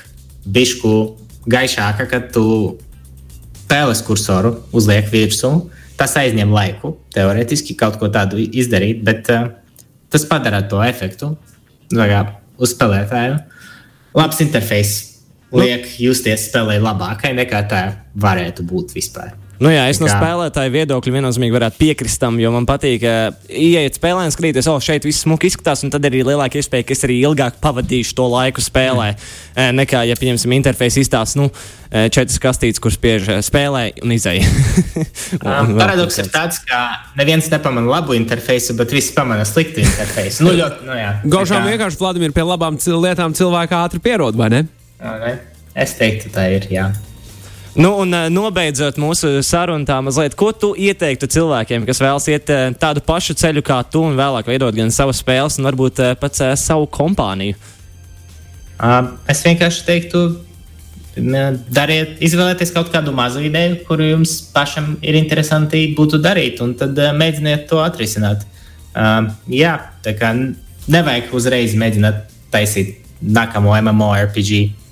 bišku 0.44 1.14
gaišāka, 1.50 2.08
kad 2.08 2.32
tu 2.32 2.44
spēles 3.64 4.04
kursoru 4.04 4.58
uzliek 4.76 5.08
virsū. 5.10 5.52
Tas 5.98 6.16
aizņem 6.18 6.50
laiku, 6.50 6.96
teorētiski 7.14 7.76
kaut 7.78 8.00
ko 8.00 8.10
tādu 8.12 8.40
izdarīt, 8.42 9.04
bet 9.06 9.30
uh, 9.30 9.52
tas 10.10 10.26
padara 10.26 10.64
to 10.70 10.82
efektu 10.82 11.34
kā, 11.94 12.22
uz 12.58 12.74
spēlētāju. 12.74 13.38
Labs 14.14 14.42
interfejs 14.42 14.92
liek 15.54 15.86
justies 16.02 16.48
spēlē 16.48 16.80
labākai 16.82 17.34
nekā 17.38 17.62
tā 17.70 17.84
varētu 18.18 18.66
būt 18.66 18.94
vispār. 18.98 19.43
Nu 19.62 19.70
jā, 19.70 19.84
es 19.86 20.00
no 20.02 20.08
spēlētāja 20.10 20.72
viedokļa 20.74 21.12
viennozīmīgi 21.14 21.54
varētu 21.54 21.78
piekrist 21.78 22.18
tam, 22.22 22.40
jo 22.42 22.50
man 22.54 22.66
patīk, 22.66 23.04
ka 23.04 23.12
ieiet 23.46 23.98
spēlē 24.00 24.24
un 24.26 24.34
skatīties, 24.34 24.66
oh, 24.70 24.80
šeit 24.82 25.06
viss 25.06 25.22
smuki 25.22 25.50
izskatās, 25.50 25.84
un 25.86 25.92
tad 25.94 26.06
arī 26.08 26.24
lielāka 26.26 26.58
iespēja, 26.58 26.86
ka 26.88 26.96
es 26.96 27.06
arī 27.06 27.20
ilgāk 27.22 27.60
pavadīšu 27.62 28.16
to 28.18 28.26
laiku 28.32 28.64
spēlē. 28.64 29.12
Mm. 29.54 29.78
Nekā, 29.78 30.02
ja 30.08 30.18
pieņemsim, 30.18 30.56
interfejs 30.58 30.98
izstāsta, 31.04 31.38
nu, 31.38 31.48
četras 31.90 32.40
kastītes, 32.42 32.82
kuras 32.82 32.98
spiež 32.98 33.30
spēlē 33.46 33.84
un 34.02 34.16
izēja. 34.16 34.50
um, 35.46 35.74
paradoks 35.78 36.18
ir 36.24 36.30
tāds, 36.34 36.58
ka 36.66 36.82
neviens 37.20 37.46
nepamana 37.54 37.94
labu 37.94 38.18
interfeisu, 38.18 38.74
bet 38.80 38.94
visi 38.96 39.14
pamana 39.14 39.46
sliktu 39.46 39.84
interfeisu. 39.84 40.48
Nu, 40.48 40.56
ļoti, 40.58 40.88
nu, 40.88 40.98
jā, 40.98 41.16
Gaužām 41.30 41.62
kā... 41.62 41.74
vienkārši, 41.74 42.02
Vladimir, 42.02 42.34
pie 42.34 42.46
labām 42.50 42.80
lietām 43.06 43.38
cilvēki 43.38 43.78
ātri 43.84 44.02
pierod, 44.02 44.38
vai 44.38 44.50
ne? 44.50 44.64
Ne? 44.98 45.34
Es 45.78 45.94
teiktu, 45.98 46.30
tā 46.34 46.48
ir. 46.54 46.66
Jā. 46.72 46.90
Nu, 47.74 47.90
un 47.98 48.12
uh, 48.14 48.28
nobeidzot 48.30 49.00
mūsu 49.02 49.40
sarunu, 49.42 49.82
tā 49.88 49.96
mazliet, 50.04 50.36
ko 50.38 50.52
tu 50.54 50.70
ieteiktu 50.78 51.26
cilvēkiem, 51.34 51.82
kas 51.88 51.98
vēlas 51.98 52.28
iet 52.30 52.50
uh, 52.54 52.68
tādu 52.78 53.02
pašu 53.02 53.34
ceļu 53.40 53.64
kā 53.66 53.80
tu 53.90 54.04
un 54.06 54.14
vēlāk 54.18 54.46
veidot 54.46 54.76
gan 54.76 54.94
savas 54.94 55.18
spēles, 55.24 55.56
gan 55.58 55.66
varbūt 55.72 56.02
uh, 56.04 56.12
pats 56.20 56.44
savu 56.62 56.86
kompāniju? 56.94 57.58
Uh, 58.78 59.10
es 59.30 59.42
vienkārši 59.42 59.82
teiktu, 59.88 60.22
dariet, 61.74 62.14
izvēlieties 62.22 62.70
kaut 62.74 62.94
kādu 62.94 63.14
mazu 63.14 63.42
ideju, 63.42 63.80
kuru 63.88 64.06
jums 64.12 64.36
pašam 64.54 64.94
ir 65.02 65.18
interesanti 65.18 65.88
būtu 65.98 66.22
darīt, 66.22 66.62
un 66.62 66.76
tad 66.78 66.94
uh, 66.94 67.10
mēģiniet 67.18 67.66
to 67.70 67.82
atrisināt. 67.82 68.46
Uh, 68.94 69.32
jā, 69.50 69.80
tā 70.06 70.14
kā 70.14 70.30
nevajag 70.86 71.34
uzreiz 71.34 71.74
mēģināt 71.74 72.22
taisīt 72.54 73.00
nākamo 73.18 73.74
MMORPG 73.82 74.83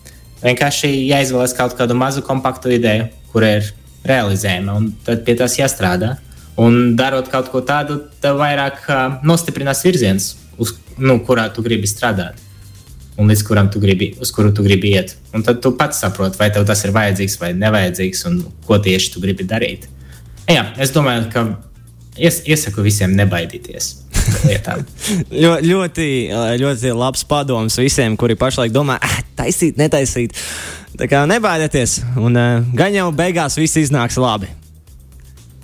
Vienkārši 0.42 0.90
jāizvēlas 1.06 1.54
kaut 1.56 1.76
kādu 1.78 1.94
mazu 1.98 2.22
kompaktu 2.26 2.72
ideju, 2.74 3.08
kur 3.32 3.46
ir 3.46 3.68
realizējama, 4.06 4.74
un 4.74 4.90
tad 5.06 5.22
pie 5.26 5.36
tās 5.38 5.56
jāstrādā. 5.58 6.16
Un 6.60 6.96
darot 6.98 7.30
kaut 7.32 7.48
ko 7.52 7.62
tādu, 7.64 7.96
tev 8.20 8.36
vairāk 8.42 8.82
uh, 8.90 9.04
nostiprinās 9.24 9.80
virziens, 9.86 10.32
uz, 10.60 10.74
nu, 11.00 11.16
kurā 11.24 11.46
tu 11.54 11.64
gribi 11.64 11.88
strādāt. 11.88 12.40
Un 13.20 13.28
līdz 13.28 13.42
kuram 13.44 13.68
tu 13.72 13.80
gribi, 13.80 14.10
uz 14.24 14.32
kuru 14.32 14.52
tu 14.56 14.64
gribi 14.64 14.94
iet. 14.96 15.14
Un 15.36 15.44
tad 15.44 15.60
tu 15.64 15.74
pats 15.76 16.00
saproti, 16.00 16.38
vai 16.40 16.48
tev 16.52 16.64
tas 16.68 16.80
ir 16.84 16.94
vajadzīgs 16.96 17.38
vai 17.40 17.52
nevajadzīgs, 17.56 18.24
un 18.28 18.38
ko 18.66 18.78
tieši 18.82 19.12
tu 19.14 19.20
gribi 19.24 19.46
darīt. 19.48 19.84
Jā, 20.48 20.64
es 20.80 20.92
domāju, 20.92 21.28
ka 21.32 21.44
es 22.16 22.42
iesaku 22.48 22.84
visiem 22.84 23.12
nebaidīties 23.16 23.92
lietām. 24.48 24.82
Ļo, 25.42 25.54
ļoti, 25.64 26.08
ļoti 26.60 26.94
labs 26.96 27.24
padoms 27.28 27.78
visiem, 27.80 28.16
kuri 28.20 28.36
pašlaik 28.38 28.74
domā, 28.74 28.98
ah, 29.00 29.18
taisīt, 29.42 29.78
netaisīt. 29.80 30.38
Tā 30.98 31.08
kā 31.10 31.22
nebaidieties, 31.28 32.00
un 32.20 32.36
uh, 32.36 32.58
gan 32.76 32.92
jau 32.94 33.08
beigās 33.16 33.56
viss 33.58 33.80
iznāks 33.80 34.18
labi. 34.20 34.50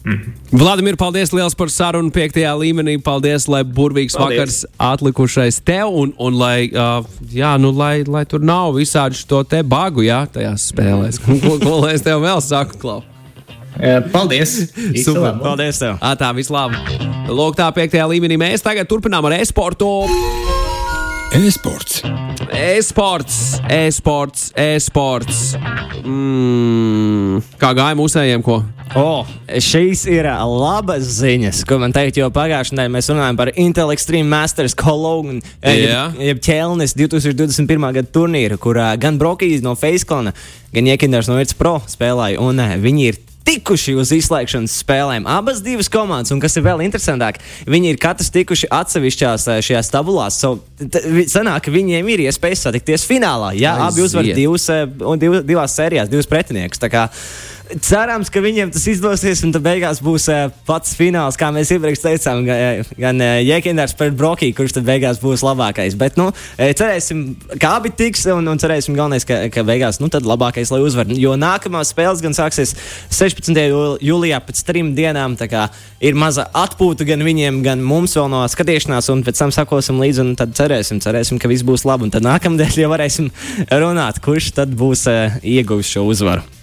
Mm. 0.09 0.33
Vladimir, 0.57 0.97
paldies 0.97 1.35
liels 1.37 1.57
par 1.59 1.69
sarunu 1.69 2.09
piektajā 2.14 2.55
līmenī. 2.57 2.95
Paldies, 3.05 3.45
lai 3.51 3.61
burvīgs 3.67 4.17
paldies. 4.17 4.38
vakars 4.38 4.61
atlikušais 4.81 5.61
tev, 5.67 5.93
un, 5.93 6.14
un 6.17 6.38
lai, 6.38 6.71
uh, 6.73 7.05
jā, 7.35 7.53
nu, 7.61 7.75
lai, 7.77 8.07
lai 8.09 8.25
tur 8.29 8.41
nav 8.41 8.79
visādi 8.79 9.19
šo 9.21 9.43
te 9.45 9.61
bagu, 9.67 10.07
jā, 10.07 10.23
tajās 10.33 10.71
spēlēs. 10.73 11.21
ko, 11.25 11.59
ko 11.61 11.75
lai 11.85 11.93
es 11.99 12.07
tev 12.07 12.25
vēl 12.25 12.41
saku, 12.45 12.81
Klau? 12.81 13.03
Paldies! 14.14 14.57
Super! 15.05 15.37
Paldies! 15.43 15.83
Tev. 15.83 16.01
À, 16.01 16.17
tā, 16.19 16.33
vislabāk! 16.35 16.88
Lūk, 17.29 17.59
tā 17.61 17.69
piektajā 17.77 18.09
līmenī 18.11 18.41
mēs 18.41 18.64
tagad 18.64 18.88
turpinām 18.91 19.29
ar 19.29 19.37
e-sportu. 19.38 19.93
E-sports. 21.33 22.03
E-sports, 22.53 23.61
e-sports, 23.71 24.53
e-sports. 24.57 25.41
Mm, 26.01 27.43
kā 27.61 27.75
gāja 27.77 27.97
mūsējiem, 27.99 28.41
ko? 28.47 28.62
Oh, 28.97 29.29
šīs 29.61 30.07
ir 30.09 30.25
labas 30.25 31.05
ziņas, 31.19 31.61
ko 31.69 31.77
man 31.83 31.93
teikt, 31.93 32.17
jo 32.17 32.31
pagājušajā 32.33 32.79
nedēļā 32.79 32.95
mēs 32.95 33.11
runājām 33.12 33.41
par 33.43 33.53
Intel 33.61 33.93
Extreme 33.93 34.33
Masters 34.33 34.73
Cologne, 34.79 35.43
yeah. 35.61 36.17
jeb, 36.17 36.25
jeb 36.31 36.43
ķēlnis 36.49 36.97
2021. 36.97 37.88
gada 38.01 38.09
turnīru, 38.17 38.57
kurā 38.64 38.95
gan 38.97 39.21
Brokīs 39.21 39.61
no 39.64 39.77
Faceklana, 39.77 40.33
gan 40.73 40.88
Iekinders 40.88 41.29
no 41.29 41.37
Virts 41.37 41.59
Pro 41.59 41.77
spēlēja, 41.85 42.41
un 42.41 42.64
viņi 42.81 43.11
ir 43.12 43.21
tikuši 43.49 43.95
uz 43.99 44.13
izslēgšanas 44.13 44.77
spēlēm. 44.83 45.27
Abas 45.31 45.63
divas 45.65 45.89
komandas, 45.93 46.33
un 46.35 46.41
kas 46.43 46.57
ir 46.59 46.67
vēl 46.67 46.83
interesantāk, 46.85 47.41
viņi 47.69 47.95
ir 47.95 48.01
katrs 48.03 48.33
tikuši 48.35 48.69
atsevišķās 48.75 49.47
eh, 49.55 49.61
šajās 49.65 49.93
tabulās. 49.95 50.39
So, 50.43 50.59
sanāk, 51.33 51.65
ka 51.67 51.75
viņiem 51.75 52.13
ir 52.13 52.27
iespējas 52.27 52.67
satikties 52.69 53.07
finālā. 53.09 53.55
Jā, 53.57 53.75
Aiziet. 53.77 53.89
abi 53.89 54.05
uzvar 54.05 54.29
divas, 54.37 54.69
eh, 54.75 54.85
div, 55.23 55.41
divās 55.49 55.77
sērijās, 55.79 56.13
divus 56.13 56.29
pretiniekus. 56.29 56.83
Cerams, 57.69 58.31
ka 58.33 58.41
viņiem 58.41 58.71
tas 58.73 58.87
izdosies, 58.89 59.43
un 59.45 59.53
tad 59.53 59.61
beigās 59.65 59.99
būs 60.01 60.29
uh, 60.33 60.47
pats 60.65 60.95
fināls, 60.97 61.37
kā 61.37 61.51
mēs 61.53 61.69
iepriekš 61.75 62.01
teicām, 62.01 62.41
gan, 62.47 62.87
gan 62.97 63.21
uh, 63.21 63.35
Jēkinders 63.45 63.93
pret 63.99 64.17
Brokiju, 64.17 64.55
kurš 64.57 64.79
tad 64.79 64.87
beigās 64.89 65.21
būs 65.21 65.45
labākais. 65.45 65.97
Bet, 66.01 66.17
nu, 66.17 66.31
cerēsim, 66.57 67.27
kā 67.61 67.75
abi 67.77 67.93
tiks, 67.93 68.25
un, 68.33 68.49
un 68.49 68.61
cerēsim 68.61 68.97
galvenais, 68.97 69.27
ka, 69.29 69.43
ka 69.53 69.67
beigās, 69.69 70.01
nu, 70.01 70.09
tad 70.13 70.25
labākais, 70.29 70.73
lai 70.73 70.81
uzvar. 70.85 71.13
Jo 71.13 71.37
nākamās 71.37 71.93
spēles 71.93 72.25
gan 72.25 72.37
sāksies 72.37 72.73
16. 73.13 73.53
jūlijā 74.05 74.41
pēc 74.49 74.65
trim 74.65 74.95
dienām, 74.97 75.37
tā 75.37 75.51
kā 75.53 75.69
ir 76.01 76.17
maza 76.17 76.49
atpūta 76.57 77.05
gan 77.09 77.25
viņiem, 77.27 77.63
gan 77.67 77.85
mums 77.85 78.17
vēl 78.17 78.31
no 78.33 78.45
skatīšanās, 78.49 79.13
un 79.13 79.25
pēc 79.27 79.45
tam 79.45 79.53
sakosim 79.55 80.01
līdzi, 80.01 80.25
un 80.25 80.37
tad 80.41 80.57
cerēsim, 80.57 81.03
cerēsim, 81.05 81.41
ka 81.43 81.53
viss 81.53 81.67
būs 81.69 81.85
labi, 81.89 82.09
un 82.09 82.17
tad 82.17 82.25
nākamdēļ 82.25 82.79
jau 82.85 82.93
varēsim 82.97 83.33
runāt, 83.69 84.23
kurš 84.25 84.55
tad 84.57 84.73
būs 84.73 85.05
uh, 85.13 85.43
ieguvis 85.45 85.93
šo 85.93 86.09
uzvaru. 86.09 86.58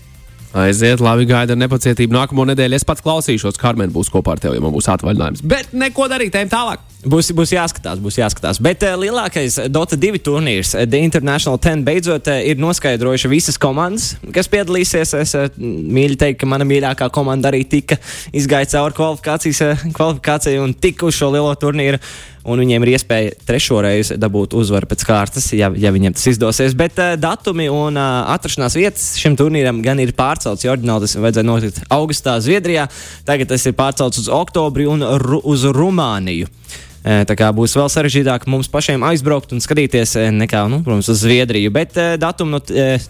Aiziet, 0.55 1.01
labi, 1.03 1.25
gaida 1.27 1.51
ar 1.51 1.59
nepacietību 1.59 2.15
nākamo 2.15 2.45
nedēļu. 2.47 2.77
Es 2.77 2.85
pats 2.87 3.03
klausīšos, 3.03 3.57
kā 3.59 3.73
Karmen 3.75 3.91
būs 3.91 4.07
kopā 4.13 4.35
ar 4.35 4.39
tevi, 4.39 4.55
ja 4.55 4.63
man 4.63 4.71
būs 4.71 4.87
atvaļinājums. 4.93 5.41
Bet 5.43 5.73
neko 5.75 6.05
darīt, 6.07 6.35
ejam 6.37 6.51
tālāk. 6.53 6.83
Būs, 7.05 7.33
būs 7.35 7.51
jāskatās, 7.51 7.99
būs 8.01 8.17
jāskatās. 8.21 8.61
Bet 8.63 8.85
uh, 8.87 8.95
lielākais 8.97 9.57
Dota 9.69 9.97
2 9.99 10.21
turnīrs, 10.25 10.71
uh, 10.77 10.85
The 10.87 11.01
International 11.03 11.59
10, 11.61 11.83
beidzot 11.85 12.29
uh, 12.31 12.39
ir 12.39 12.61
noskaidrojuši 12.61 13.31
visas 13.33 13.59
komandas, 13.61 14.13
kas 14.33 14.49
piedalīsies. 14.53 15.11
Es 15.19 15.35
uh, 15.37 15.49
mīļi 15.59 16.17
teikt, 16.23 16.39
ka 16.41 16.49
mana 16.49 16.67
mīļākā 16.69 17.09
komanda 17.13 17.51
arī 17.51 17.65
tika 17.69 17.99
izgāja 18.31 18.71
cauri 18.77 18.95
kvalifikācijas, 18.97 19.61
uh, 19.67 19.83
kvalifikācijai 19.97 20.63
un 20.63 20.73
tika 20.73 21.09
uz 21.09 21.19
šo 21.19 21.33
lielo 21.35 21.51
turnīru. 21.59 21.99
Un 22.45 22.61
viņiem 22.61 22.83
ir 22.85 22.91
iespēja 22.93 23.33
trešo 23.47 23.79
reizi 23.81 24.19
dabūt 24.21 24.53
uzvaru 24.57 24.85
pēc 24.91 25.05
kārtas, 25.07 25.47
ja, 25.57 25.71
ja 25.73 25.91
viņiem 25.93 26.13
tas 26.13 26.27
izdosies. 26.29 26.75
Bet 26.77 26.99
uh, 27.01 27.15
datumi 27.17 27.65
un 27.73 27.97
uh, 27.97 28.29
atrašanās 28.35 28.77
vietas 28.77 29.07
šim 29.17 29.37
turnīram 29.39 29.81
gan 29.85 30.01
ir 30.03 30.13
pārcelts. 30.17 30.65
Jo 30.65 30.75
oriģināli 30.75 31.07
tas 31.07 31.17
vajadzēja 31.17 31.47
notikt 31.49 31.79
augustā 31.89 32.35
Zviedrijā, 32.45 32.85
tagad 33.25 33.49
tas 33.49 33.65
ir 33.65 33.73
pārcelts 33.77 34.21
uz 34.21 34.29
oktobri 34.29 34.85
un 34.89 35.01
ru 35.21 35.41
uz 35.45 35.65
Rumāniju. 35.65 36.51
Tā 37.05 37.35
kā 37.37 37.51
būs 37.53 37.75
vēl 37.77 37.85
sarežģītāk 37.93 38.47
mums 38.49 38.65
pašiem 38.73 39.03
aizbraukt 39.05 39.51
un 39.53 39.61
skatīties, 39.61 40.15
nekā, 40.33 40.63
nu, 40.73 40.79
protams, 40.81 41.11
uz 41.13 41.21
Zviedriju. 41.21 41.69
Bet 41.73 41.93
datums 42.17 42.49
no, 42.49 42.61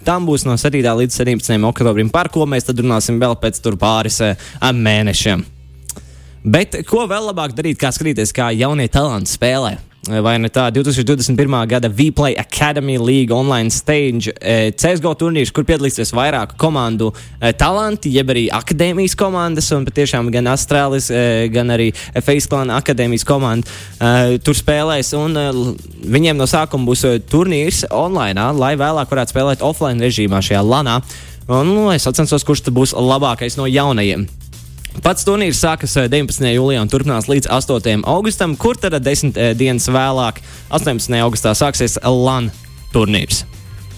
tam 0.03 0.27
būs 0.27 0.43
no 0.43 0.57
7. 0.59 0.83
līdz 0.83 1.15
17. 1.23 1.55
oktobrim, 1.71 2.11
par 2.11 2.27
ko 2.27 2.43
mēs 2.43 2.67
tad 2.67 2.83
runāsim 2.83 3.23
vēl 3.23 3.39
pēc 3.39 3.63
pāris 3.79 4.19
mēnešiem. 4.59 5.47
Bet 6.45 6.75
ko 6.85 7.07
vēl 7.09 7.31
labāk 7.31 7.55
darīt, 7.57 7.79
kā 7.81 7.89
skatīties, 7.89 8.29
kā 8.35 8.51
jaunie 8.53 8.85
talanti 8.93 9.33
spēlē? 9.33 9.79
Vai 10.05 10.35
ne 10.37 10.51
tā? 10.53 10.67
2021. 10.69 11.55
gada 11.65 11.89
Vplay 11.89 12.35
Academy 12.37 12.99
League 13.01 13.33
online 13.33 13.73
stage 13.73 14.29
eh, 14.37 14.69
CSGO 14.77 15.15
turnīrs, 15.17 15.49
kur 15.49 15.65
piedalīsies 15.65 16.13
vairāku 16.13 16.59
komandu 16.61 17.07
eh, 17.39 17.49
talanti, 17.57 18.11
jeb 18.13 18.29
arī 18.29 18.45
akadēmijas 18.53 19.17
komandas, 19.17 19.71
un 19.73 19.89
patiešām 19.89 20.29
gan 20.35 20.51
Austrālijas, 20.53 21.09
eh, 21.09 21.47
gan 21.49 21.73
arī 21.73 21.89
Face 22.21 22.45
Clan 22.45 22.69
akadēmijas 22.77 23.25
komanda 23.25 23.65
tur 24.45 24.53
spēlēs. 24.53 25.15
Un 25.17 25.33
viņiem 26.05 26.37
no 26.37 26.45
sākuma 26.45 26.91
būs 26.91 27.07
turnīrs 27.31 27.87
online, 27.89 28.51
lai 28.53 28.75
vēlāk 28.77 29.09
varētu 29.09 29.33
spēlēt 29.33 29.65
offline 29.65 30.05
režīmā 30.05 30.45
šajā 30.45 30.61
lanā. 30.61 30.99
Un, 31.49 31.73
nu, 31.73 31.89
es 31.93 32.05
sacensos, 32.05 32.45
kurš 32.45 32.67
būs 32.73 32.93
labākais 32.93 33.57
no 33.57 33.65
jaunajiem. 33.69 34.29
Pats 35.03 35.25
turnīrs 35.27 35.59
sākas 35.59 35.95
19. 35.97 36.45
Eh, 36.45 36.55
jūlijā 36.55 36.83
un 36.83 36.91
turpinās 36.91 37.27
līdz 37.31 37.49
8. 37.51 38.05
augustam, 38.07 38.55
kur 38.55 38.79
tad 38.79 38.95
10 39.03 39.35
eh, 39.35 39.51
dienas 39.57 39.89
vēlāk, 39.91 40.39
18. 40.69 41.19
augustā, 41.25 41.55
sāksies 41.57 41.99
LAN 42.03 42.51
turnīrs. 42.93 43.43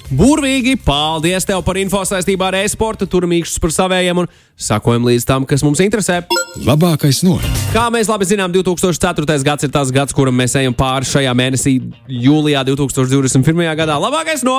Burvīgi! 0.07 0.77
Paldies 0.79 1.43
tev 1.43 1.59
par 1.67 1.75
info 1.81 1.99
saistībā 2.07 2.47
ar 2.47 2.55
e-sportu, 2.61 3.03
turmīkšus 3.11 3.59
par 3.59 3.73
savējiem 3.75 4.21
un 4.21 4.29
sakojam 4.55 5.03
līdz 5.03 5.25
tam, 5.27 5.43
kas 5.47 5.65
mums 5.65 5.81
interesē. 5.83 6.21
Labākais 6.63 7.19
no. 7.27 7.35
Kā 7.73 7.89
mēs 7.91 8.07
labi 8.07 8.29
zinām, 8.29 8.53
2004. 8.55 9.27
gads 9.43 9.67
ir 9.67 9.73
tas 9.75 9.91
gads, 9.91 10.15
kuram 10.15 10.39
mēs 10.39 10.55
ejam 10.61 10.75
pāri 10.77 11.09
šajā 11.11 11.35
mēnesī, 11.35 11.75
jūlijā 12.07 12.63
2021. 12.71 13.67
gadā. 13.81 13.99
Labākais 13.99 14.47
no! 14.47 14.55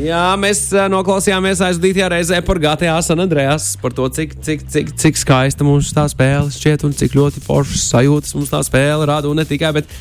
Jā, 0.00 0.24
mēs 0.40 0.66
eh, 0.72 0.88
noklausījāmies 0.92 1.60
aizdītajā 1.68 2.10
reizē 2.16 2.40
par 2.44 2.60
GTA 2.62 2.96
San 3.04 3.20
Andreas, 3.20 3.74
par 3.82 3.92
to, 3.96 4.08
cik, 4.08 4.38
cik, 4.40 4.64
cik, 4.72 4.96
cik 4.96 5.20
skaista 5.20 5.68
mums 5.68 5.92
tā 5.96 6.08
spēle 6.08 6.48
šķiet 6.52 6.88
un 6.88 6.96
cik 6.96 7.16
ļoti 7.20 7.44
foršas 7.44 7.90
sajūtas 7.92 8.36
mums 8.36 8.52
tā 8.56 8.64
spēle 8.64 9.04
rada 9.08 9.28
un 9.28 9.36
ne 9.36 9.44
tikai. 9.48 9.76
Bet 9.76 9.92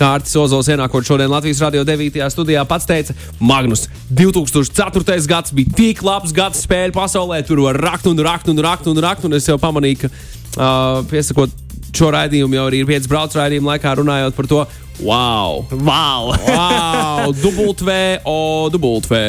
Kārtis 0.00 0.32
Ozols 0.40 0.68
ienākot 0.72 1.04
šodien 1.04 1.28
Latvijas 1.28 1.60
radio 1.60 1.84
9. 1.84 2.16
studijā 2.32 2.64
pats 2.68 2.88
teica, 2.88 3.12
Magnus, 3.36 3.84
2004. 4.08 5.18
gads 5.28 5.52
bija 5.52 5.76
tik 5.76 6.00
labs 6.06 6.32
gads 6.32 6.64
spēļu 6.64 6.96
pasaulē, 6.96 7.42
tur 7.44 7.60
var 7.66 7.76
rakt 7.76 8.08
un 8.08 8.16
rakt 8.24 8.48
un 8.48 8.62
rakt 8.64 8.88
un 8.88 9.02
rakt, 9.04 9.26
un 9.28 9.36
es 9.36 9.48
jau 9.50 9.58
pamanīju, 9.60 10.06
ka 10.06 10.08
uh, 10.10 11.02
piesakot 11.10 11.52
šo 11.96 12.14
raidījumu 12.14 12.56
jau 12.56 12.68
arī 12.70 12.80
ir 12.80 12.88
pieci 12.88 13.10
braucu 13.10 13.40
raidījumu 13.40 13.74
laikā 13.74 13.92
runājot 14.00 14.38
par 14.38 14.48
to. 14.48 14.62
Wow! 15.00 15.66
Wow! 15.72 16.32
wow 16.44 17.32
dubultvē, 17.44 18.20
o, 18.28 18.68
dubultvē. 18.72 19.24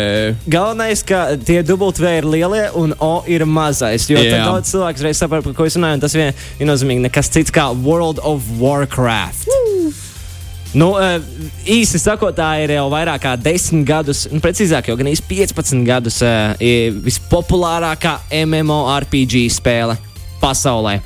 Galvenais, 0.51 1.03
ka 1.07 1.37
tie 1.39 1.61
dubultvē 1.67 2.17
ir 2.21 2.27
lielie 2.31 2.65
un 2.79 2.95
o 2.99 3.13
ir 3.27 3.43
mazais. 3.47 4.07
Jo 4.11 4.19
yeah. 4.19 4.47
daudz 4.47 4.71
cilvēku 4.71 5.07
reiz 5.07 5.19
saprot, 5.19 5.47
par 5.47 5.55
ko 5.57 5.67
es 5.67 5.79
runāju, 5.79 5.99
un 5.99 6.05
tas 6.07 6.15
vien 6.15 6.31
ir 6.31 6.71
nozīmīgi 6.71 7.07
nekas 7.07 7.31
cits 7.31 7.55
kā 7.55 7.71
World 7.75 8.23
of 8.23 8.47
Warcraft. 8.59 9.50
Nu, 10.71 10.93
eh, 10.95 11.19
īsi 11.67 11.99
sakot, 11.99 12.35
tā 12.37 12.47
ir 12.63 12.71
jau 12.77 12.85
vairāk 12.91 13.25
kā 13.25 13.33
10 13.35 13.83
gadus, 13.87 14.23
nu, 14.31 14.39
precīzāk, 14.43 14.87
jau 14.87 14.95
gan 14.99 15.09
īsi 15.11 15.25
15 15.27 15.83
gadus 15.87 16.21
uh, 16.23 16.53
vispopulārākā 17.03 18.15
MMORPG 18.45 19.43
spēle 19.51 19.97
pasaulē. 20.39 21.01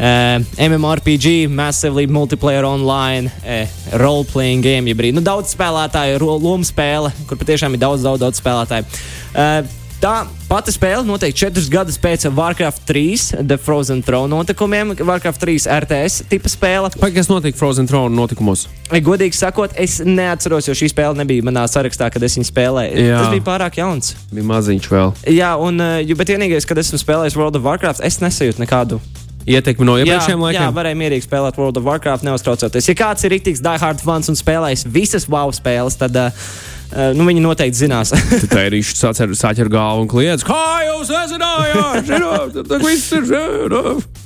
Uh, 0.00 0.40
MMORPG, 0.56 1.50
Massively 1.52 2.06
Multiplayer 2.08 2.64
Online, 2.64 3.28
uh, 3.44 3.68
role-playing 4.00 4.64
game, 4.64 4.88
jeb 4.88 5.02
arī 5.04 5.12
nu, 5.12 5.20
daudz 5.20 5.52
spēlētāju, 5.52 6.16
lomu 6.40 6.64
spēle, 6.64 7.12
kur 7.28 7.36
patiešām 7.36 7.76
ir 7.76 7.84
daudz, 7.84 8.06
daudz, 8.06 8.24
daudz 8.24 8.40
spēlētāju. 8.40 8.88
Uh, 9.34 9.79
Tā 10.00 10.22
pati 10.48 10.72
spēle 10.72 11.04
notiek 11.04 11.34
četrus 11.36 11.66
gadus 11.68 11.98
pēc 12.00 12.22
Warcraft 12.32 12.86
3, 12.88 13.42
The 13.44 13.58
Frozen 13.60 14.00
Throne 14.00 14.32
notikumiem. 14.32 14.94
Warcraft 14.96 15.42
3 15.42 15.66
RTS 15.74 16.22
tipa 16.30 16.48
spēle. 16.48 16.88
Vai 17.02 17.10
kas 17.12 17.28
notika 17.28 17.58
Frozen 17.60 17.84
Throne 17.90 18.16
notikumos? 18.16 18.62
Godīgi 18.88 19.36
sakot, 19.36 19.74
es 19.76 19.98
neatceros, 20.00 20.70
jo 20.70 20.78
šī 20.78 20.88
spēle 20.94 21.20
nebija 21.20 21.44
manā 21.44 21.66
sarakstā, 21.68 22.08
kad 22.14 22.24
es 22.24 22.38
viņu 22.38 22.48
spēlēju. 22.48 22.96
Jā. 23.10 23.20
Tas 23.20 23.34
bija 23.34 23.44
pārāk 23.50 23.76
jauns. 23.82 24.14
Bija 24.32 24.48
maziņš 24.54 24.88
vēl. 24.88 25.14
Jā, 25.36 25.52
un, 25.60 25.84
eh, 25.84 26.16
bet 26.16 26.32
vienīgais, 26.32 26.64
kad 26.64 26.80
esmu 26.80 26.96
spēlējis 27.04 27.36
World 27.36 27.60
of 27.60 27.68
Warcraft, 27.68 28.00
es 28.00 28.22
nesajūtu 28.24 28.64
nekādu 28.64 29.02
ietekmi 29.44 29.84
no 29.84 30.00
iepriekšējiem 30.00 30.48
laikiem. 30.48 30.64
Jā, 30.64 30.72
varēja 30.80 30.96
mierīgi 30.96 31.28
spēlēt 31.28 31.60
World 31.60 31.76
of 31.76 31.84
Warcraft, 31.84 32.24
neuztraucoties. 32.24 32.88
Ja 32.88 32.96
kāds 32.96 33.28
ir 33.28 33.36
rītīgs 33.36 33.60
diehard 33.64 34.00
fans 34.00 34.32
un 34.32 34.40
spēlējis 34.40 34.88
visas 34.88 35.28
WoW 35.28 35.52
spēles, 35.52 36.00
tad 36.00 36.16
uh, 36.16 36.48
Uh, 36.90 37.12
nu, 37.14 37.24
viņi 37.28 37.42
noteikti 37.44 37.84
zinās. 37.84 38.10
Tad 38.10 38.48
tā 38.50 38.64
ir 38.66 38.80
īstenībā 38.80 39.36
saķer 39.38 39.70
galvu 39.70 40.04
un 40.04 40.10
kliedz, 40.10 40.42
kā 40.46 40.58
jūs 40.88 41.12
nezinājāt? 41.14 42.58
Tas 42.66 42.82
viss 42.82 43.12
ir. 43.14 43.30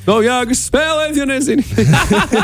Nav 0.05 0.20
jēgas 0.24 0.62
spēlēt, 0.70 1.16
ja 1.16 1.27
nezini. 1.29 1.64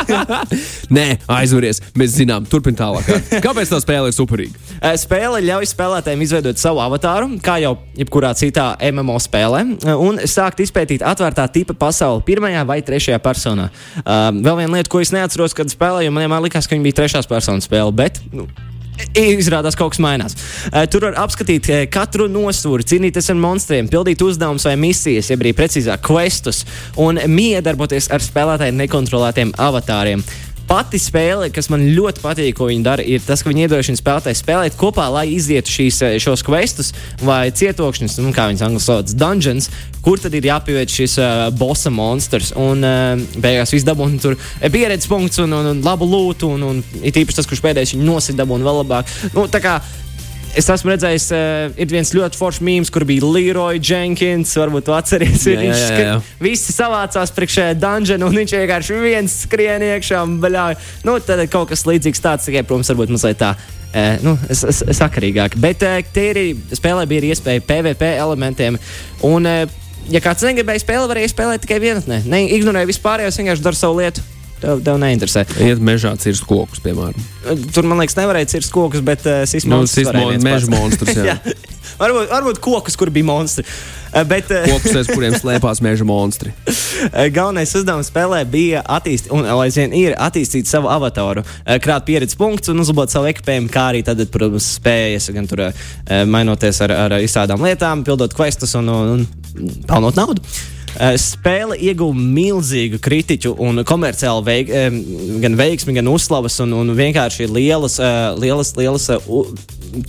Nē, 0.96 1.06
aizveries. 1.40 1.80
Mēs 1.96 2.14
zinām, 2.18 2.46
turpiniet 2.48 2.80
tālāk. 2.80 3.08
Kāpēc 3.44 3.72
tā 3.72 3.80
spēle 3.80 4.12
ir 4.12 4.16
superīga? 4.16 4.60
Uh, 4.80 4.94
spēle 5.00 5.42
ļauj 5.44 5.70
spēlētājiem 5.72 6.24
izveidot 6.26 6.60
savu 6.60 6.82
avatāru, 6.84 7.32
kā 7.44 7.56
jau 7.64 7.76
jebkurā 7.98 8.32
citā 8.36 8.74
MMO 8.92 9.16
spēlē, 9.24 9.64
uh, 9.72 9.94
un 10.04 10.20
sākt 10.28 10.60
izpētīt 10.64 11.04
atvērtā 11.06 11.48
tipa 11.52 11.76
pasauli 11.80 12.24
pirmajā 12.28 12.64
vai 12.68 12.80
trešajā 12.84 13.20
personā. 13.24 13.70
Vēl 14.04 14.56
viena 14.58 14.76
lieta, 14.76 14.90
ko 14.92 15.00
es 15.02 15.12
neatceros, 15.14 15.54
kad 15.56 15.70
spēlēju, 15.72 16.12
man 16.14 16.42
liekas, 16.44 16.68
ka 16.68 16.76
viņa 16.76 16.86
bija 16.88 17.00
trešās 17.02 17.28
personas 17.30 17.68
spēle, 17.68 17.92
bet 17.96 18.20
nu, 18.34 18.48
Izrādās, 19.20 19.76
ka 19.76 19.84
kaut 19.84 19.94
kas 19.94 20.02
mainās. 20.02 20.36
Uh, 20.70 20.84
tur 20.90 21.08
var 21.08 21.18
apskatīt 21.22 21.70
uh, 21.70 21.82
katru 21.92 22.28
nosūri, 22.30 22.86
cīnīties 22.92 23.32
ar 23.32 23.40
monstriem, 23.40 23.88
pildīt 23.90 24.22
uzdevumus 24.24 24.68
vai 24.68 24.76
misijas, 24.80 25.32
jeb 25.32 25.44
arī 25.44 25.54
precīzāk, 25.56 26.04
questus 26.06 26.64
un 27.00 27.20
miedarboties 27.30 28.10
ar 28.14 28.24
spēlētāju 28.24 28.76
nekontrolētiem 28.80 29.54
avatāriem 29.60 30.24
pati 30.70 31.00
spēle, 31.02 31.48
kas 31.50 31.66
man 31.72 31.82
ļoti 31.96 32.22
patīk, 32.22 32.54
ko 32.54 32.68
viņi 32.70 32.84
dara, 32.86 33.02
ir 33.02 33.22
tas, 33.26 33.42
ka 33.42 33.50
viņi 33.50 33.64
iedrošina 33.66 33.98
spēlētāju 33.98 34.38
spēlēt 34.38 34.76
kopā, 34.78 35.08
lai 35.10 35.24
izietu 35.34 35.72
šīs, 35.72 35.98
eh, 36.06 36.18
šos 36.22 36.44
questus 36.46 36.92
vai 37.26 37.48
cietokšņus, 37.50 38.20
nu, 38.22 38.30
kā 38.36 38.46
viņas 38.50 38.62
angļu 38.68 38.82
valodā 38.84 39.16
dungeons, 39.18 39.66
kur 40.04 40.22
tad 40.22 40.34
ir 40.38 40.46
jāpievērš 40.46 40.96
šis 41.00 41.16
uh, 41.20 41.48
bossa 41.58 41.90
monstrs. 41.92 42.54
Un 42.56 42.86
uh, 42.86 43.20
beigās 43.42 43.74
viss 43.74 43.84
dabūna 43.84 44.22
tur 44.22 44.38
pieredzes 44.72 45.10
punkts 45.10 45.42
un, 45.42 45.52
un, 45.58 45.72
un 45.74 45.82
labu 45.84 46.08
lūtu, 46.08 46.54
un, 46.54 46.62
un 46.70 46.82
it 47.02 47.18
īpaši 47.18 47.40
tas, 47.40 47.50
kurš 47.50 47.64
pēdējais 47.66 47.96
viņu 47.96 48.06
nosita 48.06 48.44
dabūna 48.44 48.70
vēl 48.70 48.80
labāk. 48.84 49.10
Nu, 49.34 49.48
Es 50.58 50.66
esmu 50.66 50.90
redzējis, 50.90 51.26
uh, 51.30 51.76
ir 51.78 51.90
viens 51.92 52.10
ļoti 52.10 52.38
foršs 52.38 52.62
mīmīms, 52.66 52.90
kur 52.90 53.04
bija 53.06 53.22
Leroy 53.22 53.78
Jenkins. 53.78 54.50
Varbūt 54.58 54.88
jūs 54.90 54.96
atcerieties, 54.96 55.44
viņš 55.46 55.82
jā, 55.82 55.98
jā. 56.02 56.14
visi 56.42 56.74
savācās 56.74 57.30
priekšā 57.36 57.68
dungeonā, 57.78 58.26
un 58.26 58.38
viņš 58.40 58.54
vienkārši 58.58 58.98
viens 58.98 59.36
skrien 59.44 59.84
iekšā 59.86 60.24
un 60.26 60.40
baļāja. 60.42 60.80
Nu, 61.06 61.14
tad 61.22 61.44
kaut 61.52 61.70
kas 61.70 61.86
līdzīgs 61.86 62.24
tāds, 62.24 62.48
tikai, 62.48 62.64
protams, 62.66 62.90
varbūt 62.90 63.14
mazliet 63.14 63.38
tā. 63.42 63.52
Uh, 63.90 64.18
nu, 64.26 64.34
sakarīgāk. 65.00 65.54
Bet 65.62 65.86
uh, 65.86 66.00
tie 66.14 66.26
arī 66.34 66.44
spēlē 66.74 67.06
bija 67.10 67.30
iespēja 67.30 67.62
PVP 67.70 68.10
elementiem. 68.18 68.78
Un, 69.26 69.46
uh, 69.46 69.78
ja 70.10 70.22
kāds 70.24 70.46
negribēja 70.46 70.82
spēlēt, 70.82 71.10
varēja 71.14 71.30
spēlēt 71.30 71.66
tikai 71.66 71.78
vienatnē. 71.86 72.24
Ne, 72.26 72.44
ignorēja 72.58 72.90
vispārējos, 72.90 73.38
vienkārši 73.38 73.66
dara 73.66 73.78
savu 73.78 74.02
lietu. 74.02 74.26
Tev, 74.60 74.80
tev 74.84 74.98
neinteresē. 75.00 75.46
Iet 75.64 75.80
mežā 75.80 76.12
cirst 76.20 76.44
kokus, 76.48 76.82
piemēram. 76.84 77.28
Tur, 77.72 77.86
man 77.88 78.02
liekas, 78.02 78.16
nevarēja 78.18 78.50
cirst 78.56 78.72
kokus, 78.74 79.00
bet 79.04 79.24
uh, 79.24 79.42
sismonstrs. 79.48 80.10
Nu, 80.12 80.26
meža 80.44 80.68
monstrs, 80.68 81.16
jā. 81.16 81.24
jā. 81.30 81.54
varbūt, 82.00 82.26
varbūt 82.28 82.60
kokus, 82.60 82.98
kur 83.00 83.08
bija 83.14 83.24
monstri. 83.24 83.64
Uh, 84.10 84.20
bet, 84.28 84.50
uh, 84.52 84.66
kokus, 84.68 84.98
aiz 85.00 85.08
kuriem 85.08 85.36
slēpās 85.40 85.80
meža 85.84 86.04
monstri. 86.08 86.52
Galvenais 87.32 87.72
uzdevums 87.78 88.10
spēlē 88.12 88.42
bija 88.52 88.82
attīstīt, 88.98 89.30
un 89.32 89.48
aizvien 89.54 89.96
ir 89.96 90.16
attīstīt 90.20 90.68
savu 90.68 90.90
avatāru, 90.92 91.46
krāt 91.80 92.04
pieredzes 92.08 92.36
punktus 92.40 92.74
un 92.74 92.84
uzlabot 92.84 93.12
savu 93.12 93.30
ekipējumu, 93.30 93.70
kā 93.72 93.86
arī 93.94 94.02
tad, 94.04 94.20
protams, 94.34 94.74
spējas, 94.76 95.30
gan 95.32 95.48
tur 95.48 95.64
mainoties 96.28 96.82
ar, 96.84 96.94
ar 97.06 97.16
izstrādām 97.24 97.64
lietām, 97.64 98.04
pildot 98.04 98.36
questus 98.36 98.76
un, 98.76 98.92
un, 98.92 99.24
un 99.24 99.72
pelnot 99.88 100.20
naudu. 100.20 100.44
Eh, 100.98 101.14
spēle 101.22 101.76
ieguva 101.78 102.18
milzīgu 102.18 102.98
kritiķu 103.02 103.52
un 103.62 103.84
komerciālu 103.86 104.42
veik, 104.42 104.72
gan 105.42 105.54
veiksmi, 105.58 105.94
gan 105.94 106.10
uzslavas, 106.10 106.58
un, 106.64 106.74
un 106.74 106.90
vienkārši 106.98 107.46
lielas, 107.46 108.00
eh, 108.02 108.16
lielas, 108.42 108.72
lielas 108.78 109.06
eh, 109.14 109.30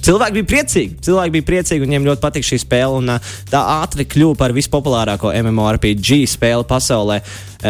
cilvēki 0.01 0.39
bija 0.39 0.49
priecīgi. 0.49 0.97
Cilvēki 1.05 1.35
bija 1.37 1.47
priecīgi, 1.51 1.85
viņiem 1.85 2.09
ļoti 2.09 2.23
patīk 2.23 2.47
šī 2.49 2.61
spēle. 2.65 2.97
Un, 2.97 3.13
tā 3.51 3.61
ātri 3.77 4.07
kļuva 4.09 4.39
par 4.41 4.55
vispopulārāko 4.57 5.33
MMORPG 5.37 6.23
spēli 6.33 6.67
pasaulē. 6.69 7.21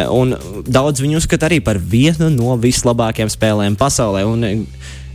Un 0.08 0.32
daudz 0.64 1.04
viņu 1.04 1.20
uzskata 1.20 1.50
arī 1.50 1.60
par 1.64 1.76
vienu 1.76 2.30
no 2.32 2.56
vislabākajām 2.60 3.32
spēlēm 3.32 3.76
pasaulē. 3.80 4.24
Un, 4.28 4.66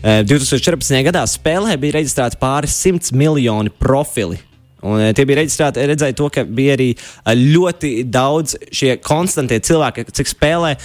2014. 0.07 0.93
gadā 1.09 1.23
spēlē 1.27 1.73
bija 1.81 1.97
reģistrēti 1.97 2.37
pāri 2.39 2.69
100 2.69 3.17
miljoni 3.17 3.73
profili. 3.73 4.37
Un, 4.87 5.03
tie 5.15 5.25
bija 5.27 5.41
reģistrēti, 5.41 5.85
redzēja 5.91 6.17
to, 6.17 6.29
ka 6.33 6.45
bija 6.47 6.77
arī 6.77 6.91
ļoti 7.27 7.91
daudz 8.07 8.55
šie 8.71 8.95
konstantie 9.03 9.59
cilvēki, 9.63 10.07
cik 10.15 10.31
spēlē, 10.31 10.75